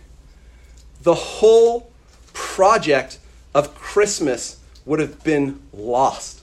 the 1.02 1.14
whole 1.14 1.92
project 2.34 3.20
of 3.54 3.76
Christmas 3.76 4.60
would 4.86 5.00
have 5.00 5.24
been 5.24 5.62
lost. 5.72 6.40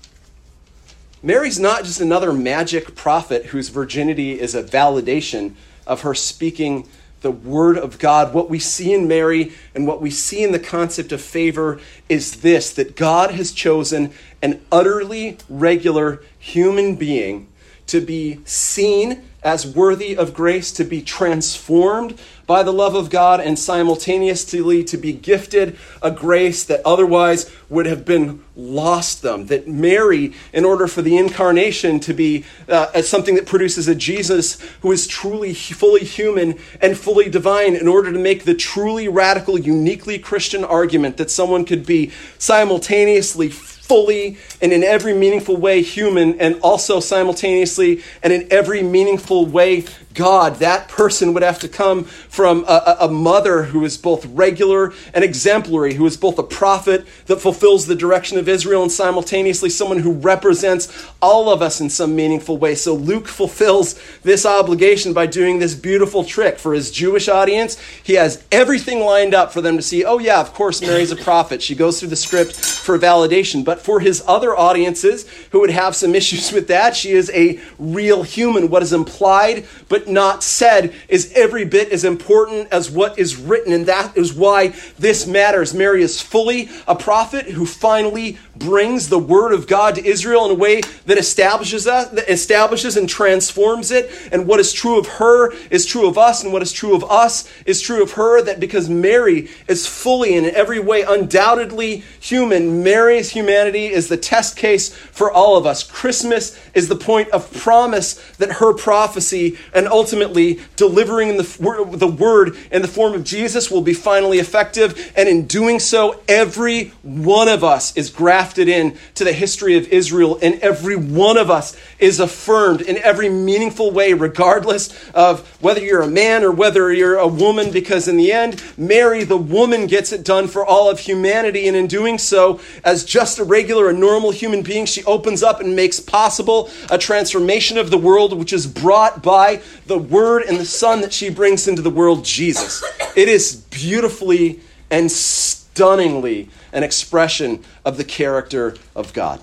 Mary's 1.22 1.58
not 1.58 1.84
just 1.84 2.00
another 2.00 2.32
magic 2.32 2.94
prophet 2.94 3.46
whose 3.46 3.68
virginity 3.68 4.40
is 4.40 4.54
a 4.54 4.62
validation 4.62 5.54
of 5.86 6.00
her 6.00 6.14
speaking 6.14 6.88
the 7.20 7.30
Word 7.30 7.78
of 7.78 7.98
God. 7.98 8.34
What 8.34 8.50
we 8.50 8.58
see 8.58 8.92
in 8.92 9.08
Mary 9.08 9.52
and 9.74 9.86
what 9.86 10.00
we 10.00 10.10
see 10.10 10.42
in 10.42 10.52
the 10.52 10.58
concept 10.58 11.12
of 11.12 11.20
favor 11.20 11.80
is 12.08 12.40
this 12.40 12.72
that 12.74 12.96
God 12.96 13.32
has 13.32 13.52
chosen 13.52 14.12
an 14.42 14.60
utterly 14.72 15.38
regular 15.48 16.22
human 16.38 16.96
being 16.96 17.48
to 17.90 18.00
be 18.00 18.40
seen 18.44 19.22
as 19.42 19.66
worthy 19.66 20.16
of 20.16 20.34
grace, 20.34 20.70
to 20.70 20.84
be 20.84 21.00
transformed 21.00 22.18
by 22.46 22.62
the 22.62 22.72
love 22.72 22.94
of 22.94 23.10
God, 23.10 23.40
and 23.40 23.58
simultaneously 23.58 24.84
to 24.84 24.96
be 24.96 25.12
gifted 25.12 25.78
a 26.02 26.10
grace 26.10 26.64
that 26.64 26.82
otherwise 26.84 27.50
would 27.68 27.86
have 27.86 28.04
been 28.04 28.44
lost 28.54 29.22
them. 29.22 29.46
That 29.46 29.66
Mary, 29.66 30.34
in 30.52 30.64
order 30.64 30.86
for 30.86 31.00
the 31.00 31.16
incarnation 31.16 32.00
to 32.00 32.12
be 32.12 32.44
uh, 32.68 33.00
something 33.02 33.34
that 33.36 33.46
produces 33.46 33.88
a 33.88 33.94
Jesus 33.94 34.60
who 34.82 34.92
is 34.92 35.06
truly 35.06 35.54
fully 35.54 36.04
human 36.04 36.58
and 36.82 36.98
fully 36.98 37.30
divine, 37.30 37.76
in 37.76 37.88
order 37.88 38.12
to 38.12 38.18
make 38.18 38.44
the 38.44 38.54
truly 38.54 39.08
radical, 39.08 39.58
uniquely 39.58 40.18
Christian 40.18 40.64
argument 40.64 41.16
that 41.16 41.30
someone 41.30 41.64
could 41.64 41.86
be 41.86 42.10
simultaneously 42.36 43.48
fully 43.90 44.36
and 44.62 44.72
in 44.72 44.84
every 44.84 45.12
meaningful 45.12 45.56
way 45.56 45.82
human 45.82 46.38
and 46.38 46.60
also 46.60 47.00
simultaneously 47.00 48.00
and 48.22 48.32
in 48.32 48.46
every 48.52 48.84
meaningful 48.84 49.46
way 49.46 49.84
God. 50.14 50.56
That 50.56 50.88
person 50.88 51.34
would 51.34 51.42
have 51.42 51.60
to 51.60 51.68
come 51.68 52.04
from 52.04 52.64
a, 52.66 52.96
a, 53.00 53.08
mother 53.08 53.64
who 53.64 53.84
is 53.84 53.96
both 53.96 54.26
regular 54.26 54.92
and 55.14 55.22
exemplary, 55.22 55.94
who 55.94 56.06
is 56.06 56.16
both 56.16 56.38
a 56.38 56.42
prophet 56.42 57.06
that 57.26 57.40
fulfills 57.40 57.86
the 57.86 57.94
direction 57.94 58.38
of 58.38 58.48
Israel 58.48 58.82
and 58.82 58.90
simultaneously 58.90 59.70
someone 59.70 59.98
who 59.98 60.12
represents 60.12 61.06
all 61.22 61.48
of 61.48 61.62
us 61.62 61.80
in 61.80 61.88
some 61.88 62.16
meaningful 62.16 62.58
way. 62.58 62.74
So 62.74 62.94
Luke 62.94 63.28
fulfills 63.28 64.00
this 64.22 64.44
obligation 64.44 65.12
by 65.12 65.26
doing 65.26 65.58
this 65.58 65.74
beautiful 65.74 66.24
trick. 66.24 66.58
For 66.58 66.74
his 66.74 66.90
Jewish 66.90 67.28
audience, 67.28 67.78
he 68.02 68.14
has 68.14 68.44
everything 68.50 69.00
lined 69.00 69.34
up 69.34 69.52
for 69.52 69.60
them 69.60 69.76
to 69.76 69.82
see, 69.82 70.04
oh, 70.04 70.18
yeah, 70.18 70.40
of 70.40 70.52
course, 70.54 70.80
Mary's 70.80 71.12
a 71.12 71.16
prophet. 71.16 71.62
She 71.62 71.74
goes 71.74 72.00
through 72.00 72.08
the 72.08 72.16
script 72.16 72.56
for 72.56 72.98
validation. 72.98 73.64
But 73.64 73.80
for 73.80 74.00
his 74.00 74.24
other 74.26 74.56
audiences 74.56 75.28
who 75.52 75.60
would 75.60 75.70
have 75.70 75.94
some 75.94 76.14
issues 76.14 76.52
with 76.52 76.68
that, 76.68 76.96
she 76.96 77.12
is 77.12 77.30
a 77.30 77.60
real 77.78 78.22
human. 78.22 78.70
What 78.70 78.82
is 78.82 78.92
implied, 78.92 79.66
but 79.88 79.99
but 80.00 80.10
not 80.10 80.42
said 80.42 80.94
is 81.08 81.32
every 81.34 81.64
bit 81.64 81.92
as 81.92 82.04
important 82.04 82.68
as 82.72 82.90
what 82.90 83.18
is 83.18 83.36
written. 83.36 83.72
And 83.72 83.86
that 83.86 84.16
is 84.16 84.32
why 84.32 84.68
this 84.98 85.26
matters. 85.26 85.74
Mary 85.74 86.02
is 86.02 86.20
fully 86.20 86.70
a 86.88 86.94
prophet 86.94 87.46
who 87.46 87.66
finally 87.66 88.38
brings 88.56 89.08
the 89.08 89.18
word 89.18 89.52
of 89.52 89.66
God 89.66 89.96
to 89.96 90.04
Israel 90.04 90.46
in 90.46 90.52
a 90.52 90.54
way 90.54 90.80
that 91.06 91.18
establishes 91.18 91.86
us, 91.86 92.08
that 92.10 92.30
establishes 92.30 92.96
and 92.96 93.08
transforms 93.08 93.90
it. 93.90 94.10
And 94.32 94.46
what 94.46 94.60
is 94.60 94.72
true 94.72 94.98
of 94.98 95.06
her 95.06 95.52
is 95.70 95.86
true 95.86 96.08
of 96.08 96.16
us, 96.16 96.42
and 96.42 96.52
what 96.52 96.62
is 96.62 96.72
true 96.72 96.94
of 96.94 97.04
us 97.04 97.50
is 97.66 97.80
true 97.80 98.02
of 98.02 98.12
her. 98.12 98.42
That 98.42 98.60
because 98.60 98.88
Mary 98.88 99.50
is 99.68 99.86
fully 99.86 100.36
and 100.36 100.46
in 100.46 100.54
every 100.54 100.78
way 100.78 101.02
undoubtedly 101.02 102.04
human, 102.20 102.82
Mary's 102.82 103.30
humanity 103.30 103.86
is 103.86 104.08
the 104.08 104.16
test 104.16 104.56
case 104.56 104.94
for 104.94 105.30
all 105.30 105.56
of 105.56 105.66
us. 105.66 105.82
Christmas 105.82 106.58
is 106.74 106.88
the 106.88 106.96
point 106.96 107.28
of 107.30 107.52
promise 107.52 108.14
that 108.38 108.52
her 108.52 108.72
prophecy 108.72 109.58
and 109.74 109.88
ultimately 109.90 110.60
delivering 110.76 111.36
the, 111.36 111.86
the 111.92 112.08
word 112.08 112.56
in 112.70 112.82
the 112.82 112.88
form 112.88 113.14
of 113.14 113.24
Jesus 113.24 113.70
will 113.70 113.82
be 113.82 113.94
finally 113.94 114.38
effective. 114.38 115.12
And 115.16 115.28
in 115.28 115.46
doing 115.46 115.78
so, 115.78 116.20
every 116.28 116.88
one 117.02 117.48
of 117.48 117.64
us 117.64 117.96
is 117.96 118.10
grafted 118.10 118.68
in 118.68 118.96
to 119.14 119.24
the 119.24 119.32
history 119.32 119.76
of 119.76 119.88
Israel, 119.88 120.38
and 120.42 120.54
every 120.60 120.96
one 120.96 121.36
of 121.36 121.50
us 121.50 121.76
is 121.98 122.20
affirmed 122.20 122.80
in 122.80 122.98
every 122.98 123.28
meaningful 123.28 123.90
way, 123.90 124.12
regardless 124.12 125.10
of 125.10 125.46
whether 125.60 125.80
you're 125.80 126.02
a 126.02 126.08
man 126.08 126.42
or 126.42 126.50
whether 126.50 126.92
you're 126.92 127.18
a 127.18 127.28
woman, 127.28 127.70
because 127.70 128.08
in 128.08 128.16
the 128.16 128.32
end, 128.32 128.62
Mary, 128.76 129.24
the 129.24 129.36
woman, 129.36 129.86
gets 129.86 130.12
it 130.12 130.24
done 130.24 130.46
for 130.46 130.64
all 130.64 130.90
of 130.90 130.98
humanity. 130.98 131.66
And 131.68 131.76
in 131.76 131.86
doing 131.86 132.18
so, 132.18 132.60
as 132.84 133.04
just 133.04 133.38
a 133.38 133.44
regular 133.44 133.88
and 133.90 134.00
normal 134.00 134.30
human 134.30 134.62
being, 134.62 134.86
she 134.86 135.04
opens 135.04 135.42
up 135.42 135.60
and 135.60 135.76
makes 135.76 136.00
possible 136.00 136.70
a 136.90 136.98
transformation 136.98 137.78
of 137.78 137.90
the 137.90 137.98
world, 137.98 138.36
which 138.38 138.52
is 138.52 138.66
brought 138.66 139.22
by 139.22 139.60
the 139.90 139.98
Word 139.98 140.44
and 140.44 140.56
the 140.56 140.64
Son 140.64 141.00
that 141.00 141.12
she 141.12 141.30
brings 141.30 141.66
into 141.66 141.82
the 141.82 141.90
world, 141.90 142.24
Jesus. 142.24 142.84
It 143.16 143.28
is 143.28 143.56
beautifully 143.56 144.60
and 144.88 145.10
stunningly 145.10 146.48
an 146.72 146.84
expression 146.84 147.64
of 147.84 147.96
the 147.96 148.04
character 148.04 148.76
of 148.94 149.12
God. 149.12 149.40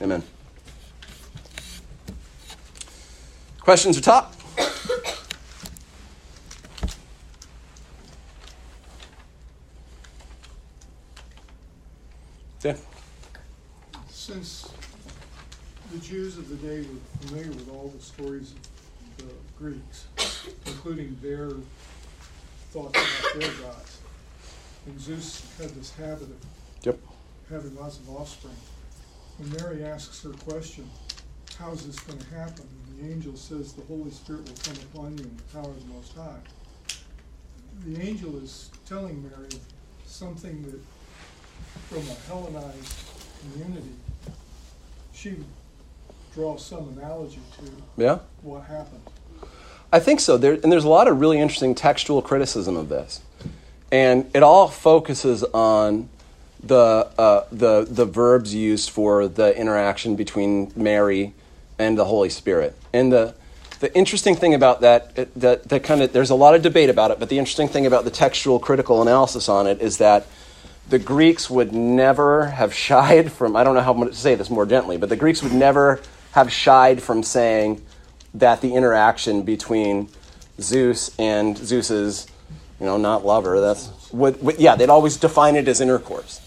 Amen. 0.00 0.22
Questions 3.58 3.98
are 3.98 4.00
top? 4.00 4.36
Yeah. 12.62 12.76
Since 14.08 14.70
the 15.90 15.98
Jews 15.98 16.38
of 16.38 16.48
the 16.48 16.54
day 16.54 16.82
were 16.82 17.26
familiar 17.26 17.48
with 17.48 17.68
all 17.70 17.92
the 17.96 18.00
stories 18.00 18.52
of 18.52 18.67
Greeks, 19.58 20.06
including 20.66 21.16
their 21.20 21.50
thoughts 22.70 22.98
about 22.98 23.40
their 23.40 23.52
gods, 23.54 23.98
and 24.86 25.00
Zeus 25.00 25.44
had 25.58 25.70
this 25.70 25.92
habit 25.94 26.22
of 26.22 26.36
yep. 26.82 26.98
having 27.50 27.74
lots 27.74 27.98
of 27.98 28.08
offspring. 28.10 28.54
When 29.38 29.50
Mary 29.50 29.84
asks 29.84 30.22
her 30.22 30.30
question, 30.30 30.88
how 31.58 31.72
is 31.72 31.84
this 31.86 31.98
going 32.00 32.20
to 32.20 32.34
happen? 32.34 32.66
And 32.86 33.00
the 33.00 33.12
angel 33.12 33.36
says 33.36 33.72
the 33.72 33.84
Holy 33.86 34.12
Spirit 34.12 34.48
will 34.48 34.56
come 34.62 34.76
upon 34.92 35.18
you 35.18 35.24
in 35.24 35.36
the 35.36 35.42
power 35.52 35.70
of 35.70 35.88
the 35.88 35.92
Most 35.92 36.14
High. 36.14 36.38
The 37.84 38.00
angel 38.00 38.36
is 38.38 38.70
telling 38.86 39.22
Mary 39.22 39.48
something 40.06 40.62
that 40.62 40.80
from 41.88 42.08
a 42.08 42.14
Hellenized 42.28 42.94
community, 43.40 43.94
she 45.12 45.36
draws 46.32 46.64
some 46.64 46.96
analogy 46.96 47.40
to 47.56 48.02
yeah. 48.02 48.18
what 48.42 48.62
happened. 48.64 49.02
I 49.92 50.00
think 50.00 50.20
so. 50.20 50.36
There, 50.36 50.54
and 50.54 50.70
there's 50.70 50.84
a 50.84 50.88
lot 50.88 51.08
of 51.08 51.20
really 51.20 51.38
interesting 51.38 51.74
textual 51.74 52.20
criticism 52.20 52.76
of 52.76 52.88
this, 52.88 53.22
and 53.90 54.30
it 54.34 54.42
all 54.42 54.68
focuses 54.68 55.44
on 55.44 56.08
the 56.62 57.08
uh, 57.18 57.44
the 57.50 57.86
the 57.88 58.04
verbs 58.04 58.54
used 58.54 58.90
for 58.90 59.28
the 59.28 59.56
interaction 59.56 60.16
between 60.16 60.72
Mary 60.76 61.32
and 61.78 61.96
the 61.96 62.04
Holy 62.04 62.28
Spirit. 62.28 62.76
And 62.92 63.12
the 63.12 63.34
the 63.80 63.94
interesting 63.96 64.34
thing 64.34 64.54
about 64.54 64.82
that 64.82 65.14
that 65.36 65.68
that 65.68 65.82
kind 65.84 66.02
of 66.02 66.12
there's 66.12 66.30
a 66.30 66.34
lot 66.34 66.54
of 66.54 66.62
debate 66.62 66.90
about 66.90 67.10
it, 67.10 67.18
but 67.18 67.28
the 67.28 67.38
interesting 67.38 67.68
thing 67.68 67.86
about 67.86 68.04
the 68.04 68.10
textual 68.10 68.58
critical 68.58 69.00
analysis 69.00 69.48
on 69.48 69.66
it 69.66 69.80
is 69.80 69.98
that 69.98 70.26
the 70.88 70.98
Greeks 70.98 71.50
would 71.50 71.72
never 71.72 72.46
have 72.46 72.72
shied 72.74 73.30
from, 73.30 73.56
I 73.56 73.64
don't 73.64 73.74
know 73.74 73.82
how 73.82 73.92
to 73.92 74.14
say 74.14 74.34
this 74.34 74.50
more 74.50 74.66
gently, 74.66 74.96
but 74.96 75.08
the 75.08 75.16
Greeks 75.16 75.42
would 75.42 75.52
never 75.52 76.00
have 76.32 76.50
shied 76.50 77.02
from 77.02 77.22
saying 77.22 77.84
that 78.38 78.60
the 78.60 78.74
interaction 78.74 79.42
between 79.42 80.08
Zeus 80.60 81.14
and 81.18 81.56
Zeus's, 81.56 82.26
you 82.80 82.86
know, 82.86 82.96
not 82.96 83.24
lover, 83.24 83.60
that's, 83.60 83.90
would, 84.12 84.42
would, 84.42 84.58
yeah, 84.58 84.76
they'd 84.76 84.88
always 84.88 85.16
define 85.16 85.56
it 85.56 85.68
as 85.68 85.80
intercourse. 85.80 86.40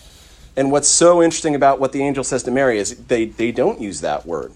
And 0.55 0.71
what's 0.71 0.87
so 0.87 1.21
interesting 1.21 1.55
about 1.55 1.79
what 1.79 1.91
the 1.93 2.03
angel 2.03 2.23
says 2.23 2.43
to 2.43 2.51
Mary 2.51 2.77
is 2.77 2.95
they, 3.05 3.25
they 3.25 3.51
don't 3.51 3.79
use 3.79 4.01
that 4.01 4.25
word. 4.25 4.51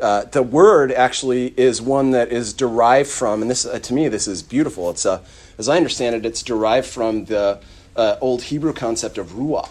Uh, 0.00 0.24
the 0.24 0.42
word 0.42 0.92
actually 0.92 1.52
is 1.56 1.82
one 1.82 2.12
that 2.12 2.30
is 2.30 2.52
derived 2.52 3.10
from, 3.10 3.42
and 3.42 3.50
this 3.50 3.66
uh, 3.66 3.80
to 3.80 3.92
me 3.92 4.06
this 4.06 4.28
is 4.28 4.44
beautiful. 4.44 4.90
It's 4.90 5.04
uh, 5.04 5.24
as 5.58 5.68
I 5.68 5.76
understand 5.76 6.14
it, 6.14 6.24
it's 6.24 6.42
derived 6.44 6.86
from 6.86 7.24
the 7.24 7.58
uh, 7.96 8.16
old 8.20 8.42
Hebrew 8.42 8.72
concept 8.72 9.18
of 9.18 9.30
ruah, 9.30 9.68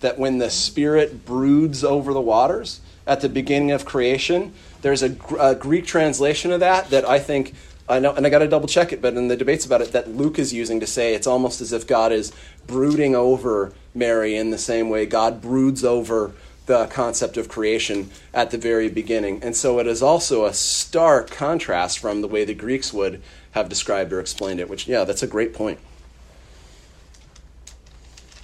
that 0.00 0.18
when 0.18 0.38
the 0.38 0.50
Spirit 0.50 1.24
broods 1.24 1.84
over 1.84 2.12
the 2.12 2.20
waters 2.20 2.80
at 3.06 3.20
the 3.20 3.28
beginning 3.28 3.70
of 3.70 3.84
creation, 3.84 4.52
there's 4.82 5.02
a, 5.02 5.16
a 5.40 5.54
Greek 5.54 5.86
translation 5.86 6.52
of 6.52 6.60
that 6.60 6.90
that 6.90 7.04
I 7.04 7.18
think 7.18 7.54
I 7.88 8.00
know, 8.00 8.12
and 8.12 8.26
I 8.26 8.30
got 8.30 8.40
to 8.40 8.48
double 8.48 8.68
check 8.68 8.92
it, 8.92 9.00
but 9.00 9.14
in 9.14 9.28
the 9.28 9.36
debates 9.36 9.64
about 9.64 9.80
it, 9.80 9.92
that 9.92 10.10
Luke 10.10 10.38
is 10.38 10.52
using 10.52 10.80
to 10.80 10.86
say 10.86 11.14
it's 11.14 11.26
almost 11.26 11.62
as 11.62 11.72
if 11.72 11.86
God 11.86 12.12
is 12.12 12.32
brooding 12.66 13.14
over 13.14 13.72
Mary 13.94 14.36
in 14.36 14.50
the 14.50 14.58
same 14.58 14.90
way 14.90 15.06
God 15.06 15.40
broods 15.40 15.84
over 15.84 16.32
the 16.66 16.86
concept 16.88 17.38
of 17.38 17.48
creation 17.48 18.10
at 18.34 18.50
the 18.50 18.58
very 18.58 18.90
beginning. 18.90 19.42
And 19.42 19.56
so 19.56 19.78
it 19.78 19.86
is 19.86 20.02
also 20.02 20.44
a 20.44 20.52
stark 20.52 21.30
contrast 21.30 21.98
from 21.98 22.20
the 22.20 22.28
way 22.28 22.44
the 22.44 22.52
Greeks 22.52 22.92
would 22.92 23.22
have 23.52 23.70
described 23.70 24.12
or 24.12 24.20
explained 24.20 24.60
it, 24.60 24.68
which, 24.68 24.86
yeah, 24.86 25.04
that's 25.04 25.22
a 25.22 25.26
great 25.26 25.54
point. 25.54 25.78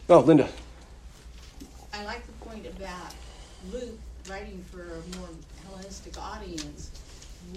Oh, 0.09 0.21
Linda. 0.21 0.49
I 1.93 2.03
like 2.05 2.25
the 2.27 2.33
point 2.47 2.67
about 2.67 3.15
Luke 3.71 3.99
writing 4.29 4.65
for 4.73 4.83
a 4.83 5.19
more 5.19 5.29
Hellenistic 5.67 6.19
audience 6.19 6.91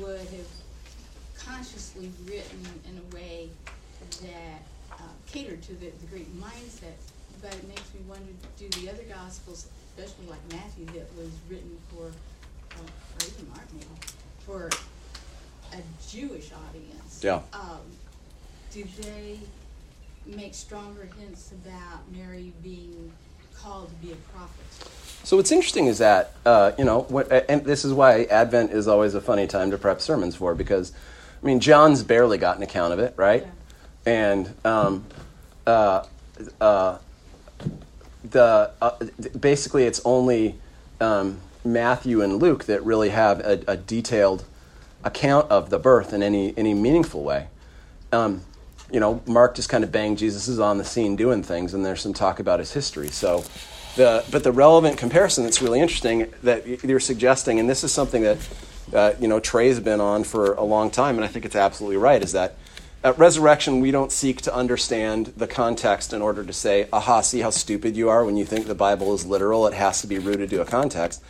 would 0.07 0.19
have 0.19 0.47
consciously 1.37 2.09
written 2.25 2.65
in 2.89 2.97
a 2.97 3.15
way 3.15 3.49
that 4.21 4.61
uh, 4.93 5.01
catered 5.25 5.61
to 5.61 5.73
the, 5.73 5.89
the 5.89 6.05
Greek 6.09 6.33
mindset. 6.39 6.95
But 7.41 7.53
it 7.53 7.67
makes 7.67 7.93
me 7.93 7.99
wonder, 8.07 8.31
do 8.57 8.69
the 8.81 8.89
other 8.89 9.03
Gospels, 9.03 9.67
especially 9.95 10.27
like 10.27 10.39
Matthew, 10.51 10.85
that 10.87 11.13
was 11.17 11.29
written 11.49 11.77
for, 11.89 12.05
uh, 12.07 12.81
or 12.81 13.27
even 13.27 13.49
Mark 13.49 13.67
maybe, 13.73 13.85
for 14.39 14.69
a 15.73 15.81
Jewish 16.09 16.51
audience? 16.51 17.21
Yeah. 17.21 17.41
Um, 17.53 17.81
do 18.71 18.85
they 19.01 19.39
make 20.25 20.55
stronger 20.55 21.07
hints 21.19 21.51
about 21.51 22.09
Mary 22.11 22.53
being 22.63 23.11
called 23.61 23.89
to 23.89 23.95
be 23.95 24.11
a 24.11 24.15
prophet. 24.15 24.65
So 25.23 25.35
what's 25.35 25.51
interesting 25.51 25.87
is 25.87 25.97
that 25.97 26.33
uh, 26.45 26.71
you 26.77 26.85
know, 26.85 27.01
what, 27.01 27.31
and 27.49 27.65
this 27.65 27.83
is 27.83 27.93
why 27.93 28.23
Advent 28.25 28.71
is 28.71 28.87
always 28.87 29.13
a 29.13 29.21
funny 29.21 29.45
time 29.47 29.71
to 29.71 29.77
prep 29.77 29.99
sermons 29.99 30.35
for 30.35 30.55
because, 30.55 30.93
I 31.41 31.45
mean, 31.45 31.59
John's 31.59 32.03
barely 32.03 32.37
got 32.37 32.57
an 32.57 32.63
account 32.63 32.93
of 32.93 32.99
it, 32.99 33.13
right? 33.17 33.43
Yeah. 33.43 33.51
And 34.13 34.55
um, 34.63 35.05
uh, 35.65 36.05
uh, 36.61 36.97
the 38.23 38.71
uh, 38.81 38.91
basically 39.39 39.83
it's 39.83 40.01
only 40.05 40.55
um, 41.01 41.39
Matthew 41.65 42.21
and 42.21 42.41
Luke 42.41 42.65
that 42.65 42.83
really 42.83 43.09
have 43.09 43.39
a, 43.41 43.63
a, 43.67 43.77
detailed 43.77 44.45
account 45.03 45.49
of 45.51 45.69
the 45.69 45.77
birth 45.77 46.13
in 46.13 46.23
any 46.23 46.53
any 46.57 46.73
meaningful 46.73 47.23
way. 47.23 47.47
Um, 48.11 48.41
you 48.91 48.99
know, 48.99 49.21
Mark 49.25 49.55
just 49.55 49.69
kind 49.69 49.83
of 49.83 49.91
banged 49.91 50.17
Jesus 50.17 50.47
is 50.47 50.59
on 50.59 50.77
the 50.77 50.85
scene 50.85 51.15
doing 51.15 51.43
things, 51.43 51.73
and 51.73 51.85
there's 51.85 52.01
some 52.01 52.13
talk 52.13 52.39
about 52.39 52.59
his 52.59 52.73
history. 52.73 53.09
So, 53.09 53.43
the 53.95 54.23
but 54.31 54.43
the 54.43 54.51
relevant 54.51 54.97
comparison 54.97 55.43
that's 55.43 55.61
really 55.61 55.79
interesting 55.79 56.31
that 56.43 56.83
you're 56.83 56.99
suggesting, 56.99 57.59
and 57.59 57.69
this 57.69 57.83
is 57.83 57.91
something 57.91 58.21
that 58.23 58.37
uh, 58.93 59.13
you 59.19 59.27
know 59.27 59.39
Trey's 59.39 59.79
been 59.79 59.99
on 59.99 60.23
for 60.23 60.53
a 60.53 60.63
long 60.63 60.89
time, 60.89 61.15
and 61.15 61.25
I 61.25 61.27
think 61.27 61.45
it's 61.45 61.55
absolutely 61.55 61.97
right, 61.97 62.23
is 62.23 62.31
that 62.31 62.55
at 63.03 63.17
resurrection 63.17 63.79
we 63.79 63.91
don't 63.91 64.11
seek 64.11 64.41
to 64.41 64.53
understand 64.53 65.27
the 65.37 65.47
context 65.47 66.13
in 66.13 66.21
order 66.21 66.43
to 66.43 66.53
say, 66.53 66.87
"Aha, 66.93 67.21
see 67.21 67.41
how 67.41 67.49
stupid 67.49 67.97
you 67.97 68.09
are 68.09 68.23
when 68.23 68.37
you 68.37 68.45
think 68.45 68.67
the 68.67 68.75
Bible 68.75 69.13
is 69.13 69.25
literal. 69.25 69.67
It 69.67 69.73
has 69.73 70.01
to 70.01 70.07
be 70.07 70.19
rooted 70.19 70.49
to 70.51 70.61
a 70.61 70.65
context." 70.65 71.21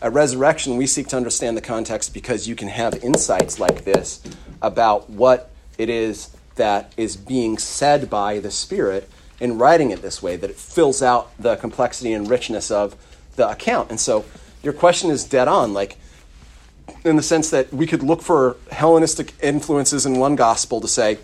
At 0.00 0.12
resurrection, 0.12 0.76
we 0.76 0.86
seek 0.86 1.08
to 1.08 1.16
understand 1.16 1.56
the 1.56 1.62
context 1.62 2.14
because 2.14 2.46
you 2.46 2.54
can 2.54 2.68
have 2.68 3.02
insights 3.02 3.58
like 3.58 3.84
this 3.84 4.20
about 4.62 5.10
what 5.10 5.50
it 5.76 5.88
is 5.88 6.30
that 6.58 6.92
is 6.96 7.16
being 7.16 7.58
said 7.58 8.08
by 8.08 8.38
the 8.38 8.50
Spirit 8.50 9.10
in 9.40 9.58
writing 9.58 9.90
it 9.90 10.02
this 10.02 10.22
way, 10.22 10.36
that 10.36 10.50
it 10.50 10.56
fills 10.56 11.02
out 11.02 11.30
the 11.38 11.56
complexity 11.56 12.12
and 12.12 12.28
richness 12.28 12.70
of 12.70 12.94
the 13.36 13.48
account. 13.48 13.90
And 13.90 13.98
so 13.98 14.24
your 14.62 14.72
question 14.72 15.10
is 15.10 15.24
dead 15.24 15.48
on. 15.48 15.72
Like, 15.72 15.96
in 17.04 17.16
the 17.16 17.22
sense 17.22 17.50
that 17.50 17.72
we 17.72 17.86
could 17.86 18.02
look 18.02 18.22
for 18.22 18.56
Hellenistic 18.70 19.34
influences 19.42 20.06
in 20.06 20.18
one 20.18 20.36
gospel 20.36 20.80
to 20.80 20.88
say, 20.88 21.18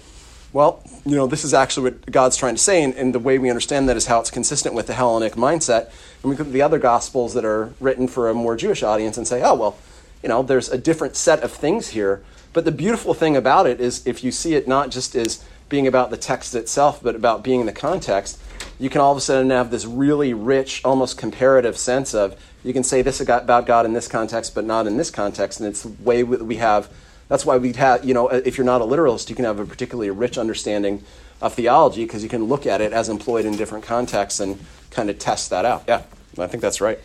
well, 0.52 0.82
you 1.04 1.16
know, 1.16 1.26
this 1.26 1.44
is 1.44 1.52
actually 1.52 1.90
what 1.90 2.10
God's 2.10 2.36
trying 2.36 2.54
to 2.54 2.62
say, 2.62 2.84
and, 2.84 2.94
and 2.94 3.12
the 3.12 3.18
way 3.18 3.38
we 3.38 3.50
understand 3.50 3.88
that 3.88 3.96
is 3.96 4.06
how 4.06 4.20
it's 4.20 4.30
consistent 4.30 4.74
with 4.74 4.86
the 4.86 4.94
Hellenic 4.94 5.34
mindset. 5.34 5.86
And 6.22 6.30
we 6.30 6.36
look 6.36 6.46
at 6.46 6.52
the 6.52 6.62
other 6.62 6.78
gospels 6.78 7.34
that 7.34 7.44
are 7.44 7.74
written 7.80 8.06
for 8.06 8.30
a 8.30 8.34
more 8.34 8.56
Jewish 8.56 8.82
audience 8.82 9.18
and 9.18 9.26
say, 9.26 9.42
oh, 9.42 9.54
well, 9.54 9.76
you 10.22 10.28
know, 10.28 10.42
there's 10.42 10.68
a 10.68 10.78
different 10.78 11.16
set 11.16 11.42
of 11.42 11.50
things 11.50 11.88
here. 11.88 12.22
But 12.54 12.64
the 12.64 12.72
beautiful 12.72 13.12
thing 13.12 13.36
about 13.36 13.66
it 13.66 13.80
is 13.80 14.06
if 14.06 14.24
you 14.24 14.30
see 14.30 14.54
it 14.54 14.66
not 14.66 14.90
just 14.90 15.14
as 15.14 15.44
being 15.68 15.86
about 15.88 16.10
the 16.10 16.16
text 16.16 16.54
itself, 16.54 17.02
but 17.02 17.16
about 17.16 17.42
being 17.42 17.60
in 17.60 17.66
the 17.66 17.72
context, 17.72 18.40
you 18.78 18.88
can 18.88 19.00
all 19.00 19.10
of 19.10 19.18
a 19.18 19.20
sudden 19.20 19.50
have 19.50 19.72
this 19.72 19.84
really 19.84 20.32
rich, 20.32 20.80
almost 20.84 21.18
comparative 21.18 21.76
sense 21.76 22.14
of 22.14 22.40
you 22.62 22.72
can 22.72 22.84
say 22.84 23.02
this 23.02 23.20
about 23.20 23.66
God 23.66 23.84
in 23.86 23.92
this 23.92 24.06
context, 24.06 24.54
but 24.54 24.64
not 24.64 24.86
in 24.86 24.96
this 24.96 25.10
context, 25.10 25.60
and 25.60 25.68
it's 25.68 25.82
the 25.82 26.02
way 26.02 26.22
we 26.22 26.56
have. 26.56 26.88
That's 27.28 27.44
why 27.44 27.56
we 27.56 27.72
have, 27.72 28.04
you 28.04 28.14
know, 28.14 28.28
if 28.28 28.56
you're 28.56 28.64
not 28.64 28.80
a 28.80 28.84
literalist, 28.84 29.28
you 29.30 29.36
can 29.36 29.44
have 29.44 29.58
a 29.58 29.66
particularly 29.66 30.10
rich 30.10 30.38
understanding 30.38 31.02
of 31.42 31.54
theology 31.54 32.04
because 32.04 32.22
you 32.22 32.28
can 32.28 32.44
look 32.44 32.66
at 32.66 32.80
it 32.80 32.92
as 32.92 33.08
employed 33.08 33.44
in 33.44 33.56
different 33.56 33.84
contexts 33.84 34.38
and 34.38 34.58
kind 34.90 35.10
of 35.10 35.18
test 35.18 35.50
that 35.50 35.64
out. 35.64 35.84
Yeah, 35.88 36.02
I 36.38 36.46
think 36.46 36.62
that's 36.62 36.80
right. 36.80 37.00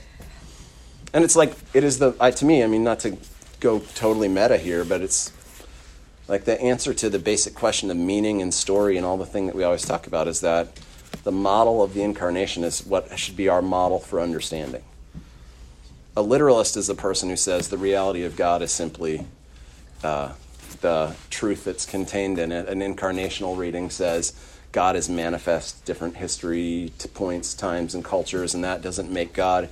And 1.11 1.23
it's 1.23 1.35
like 1.35 1.53
it 1.73 1.83
is 1.83 1.97
the 1.97 2.11
to 2.11 2.45
me. 2.45 2.63
I 2.63 2.67
mean, 2.67 2.83
not 2.83 2.99
to 2.99 3.17
go 3.59 3.79
totally 3.95 4.27
meta 4.27 4.57
here, 4.57 4.85
but 4.85 5.01
it's 5.01 5.33
like 6.29 6.45
the 6.45 6.61
answer 6.61 6.93
to 6.93 7.09
the 7.09 7.17
basic 7.17 7.55
question 7.55 7.89
of 7.89 7.97
meaning 7.97 8.41
and 8.41 8.53
story 8.53 8.95
and 8.97 9.05
all 9.05 9.17
the 9.17 9.25
thing 9.25 9.47
that 9.47 9.55
we 9.55 9.63
always 9.63 9.83
talk 9.83 10.05
about 10.05 10.27
is 10.27 10.41
that 10.41 10.79
the 11.23 11.31
model 11.31 11.83
of 11.83 11.95
the 11.95 12.03
incarnation 12.03 12.63
is 12.63 12.85
what 12.85 13.17
should 13.17 13.35
be 13.35 13.49
our 13.49 13.63
model 13.63 13.97
for 13.97 14.21
understanding. 14.21 14.83
A 16.15 16.21
literalist 16.21 16.77
is 16.77 16.87
a 16.87 16.95
person 16.95 17.29
who 17.29 17.35
says 17.35 17.69
the 17.69 17.77
reality 17.79 18.23
of 18.23 18.35
God 18.35 18.61
is 18.61 18.71
simply 18.71 19.25
uh, 20.03 20.33
the 20.81 21.15
truth 21.31 21.65
that's 21.65 21.85
contained 21.85 22.37
in 22.37 22.51
it. 22.51 22.69
An 22.69 22.79
incarnational 22.79 23.57
reading 23.57 23.89
says 23.89 24.33
God 24.71 24.95
is 24.95 25.09
manifest 25.09 25.83
different 25.83 26.17
history 26.17 26.93
to 26.99 27.07
points, 27.07 27.55
times, 27.55 27.95
and 27.95 28.05
cultures, 28.05 28.53
and 28.53 28.63
that 28.63 28.83
doesn't 28.83 29.11
make 29.11 29.33
God, 29.33 29.67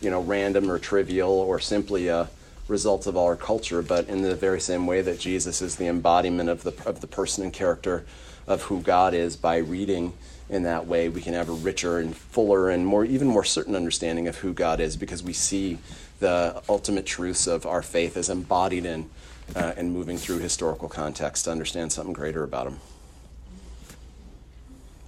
you 0.00 0.10
know, 0.10 0.20
random 0.20 0.68
or 0.68 0.80
trivial 0.80 1.30
or 1.30 1.60
simply 1.60 2.08
a 2.08 2.28
result 2.68 3.06
of 3.06 3.16
our 3.16 3.36
culture, 3.36 3.82
but 3.82 4.08
in 4.08 4.22
the 4.22 4.34
very 4.34 4.60
same 4.60 4.86
way 4.86 5.00
that 5.02 5.20
Jesus 5.20 5.62
is 5.62 5.76
the 5.76 5.86
embodiment 5.86 6.48
of 6.48 6.62
the 6.62 6.72
of 6.84 7.00
the 7.00 7.06
person 7.06 7.44
and 7.44 7.52
character 7.52 8.04
of 8.46 8.62
who 8.62 8.80
God 8.80 9.14
is 9.14 9.36
by 9.36 9.58
reading 9.58 10.12
in 10.48 10.62
that 10.62 10.86
way 10.86 11.08
we 11.08 11.20
can 11.20 11.34
have 11.34 11.48
a 11.48 11.52
richer 11.52 11.98
and 11.98 12.16
fuller 12.16 12.70
and 12.70 12.86
more 12.86 13.04
even 13.04 13.26
more 13.26 13.44
certain 13.44 13.74
understanding 13.74 14.28
of 14.28 14.36
who 14.36 14.52
God 14.52 14.80
is 14.80 14.96
because 14.96 15.22
we 15.22 15.32
see 15.32 15.78
the 16.20 16.62
ultimate 16.68 17.04
truths 17.04 17.46
of 17.46 17.66
our 17.66 17.82
faith 17.82 18.16
as 18.16 18.30
embodied 18.30 18.86
in 18.86 19.10
uh, 19.54 19.72
and 19.76 19.92
moving 19.92 20.16
through 20.16 20.38
historical 20.38 20.88
context 20.88 21.44
to 21.44 21.50
understand 21.50 21.92
something 21.92 22.12
greater 22.12 22.42
about 22.42 22.66
him. 22.66 22.78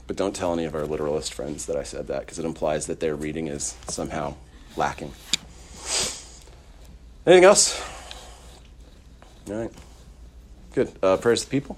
But 0.07 0.17
don't 0.17 0.35
tell 0.35 0.53
any 0.53 0.65
of 0.65 0.75
our 0.75 0.87
literalist 0.87 1.35
friends 1.35 1.67
that 1.67 1.77
I 1.77 1.83
said 1.83 2.09
that 2.09 2.21
because 2.21 2.39
it 2.39 2.45
implies 2.45 2.87
that 2.87 3.01
their 3.01 3.15
reading 3.15 3.47
is 3.47 3.77
somehow 3.89 4.35
lacking. 4.77 5.13
Anything 7.29 7.45
else? 7.45 7.79
All 9.51 9.55
right. 9.57 9.71
Good. 10.73 10.91
Uh, 11.03 11.19
prayers 11.19 11.45
to 11.45 11.51
the 11.51 11.51
people. 11.51 11.77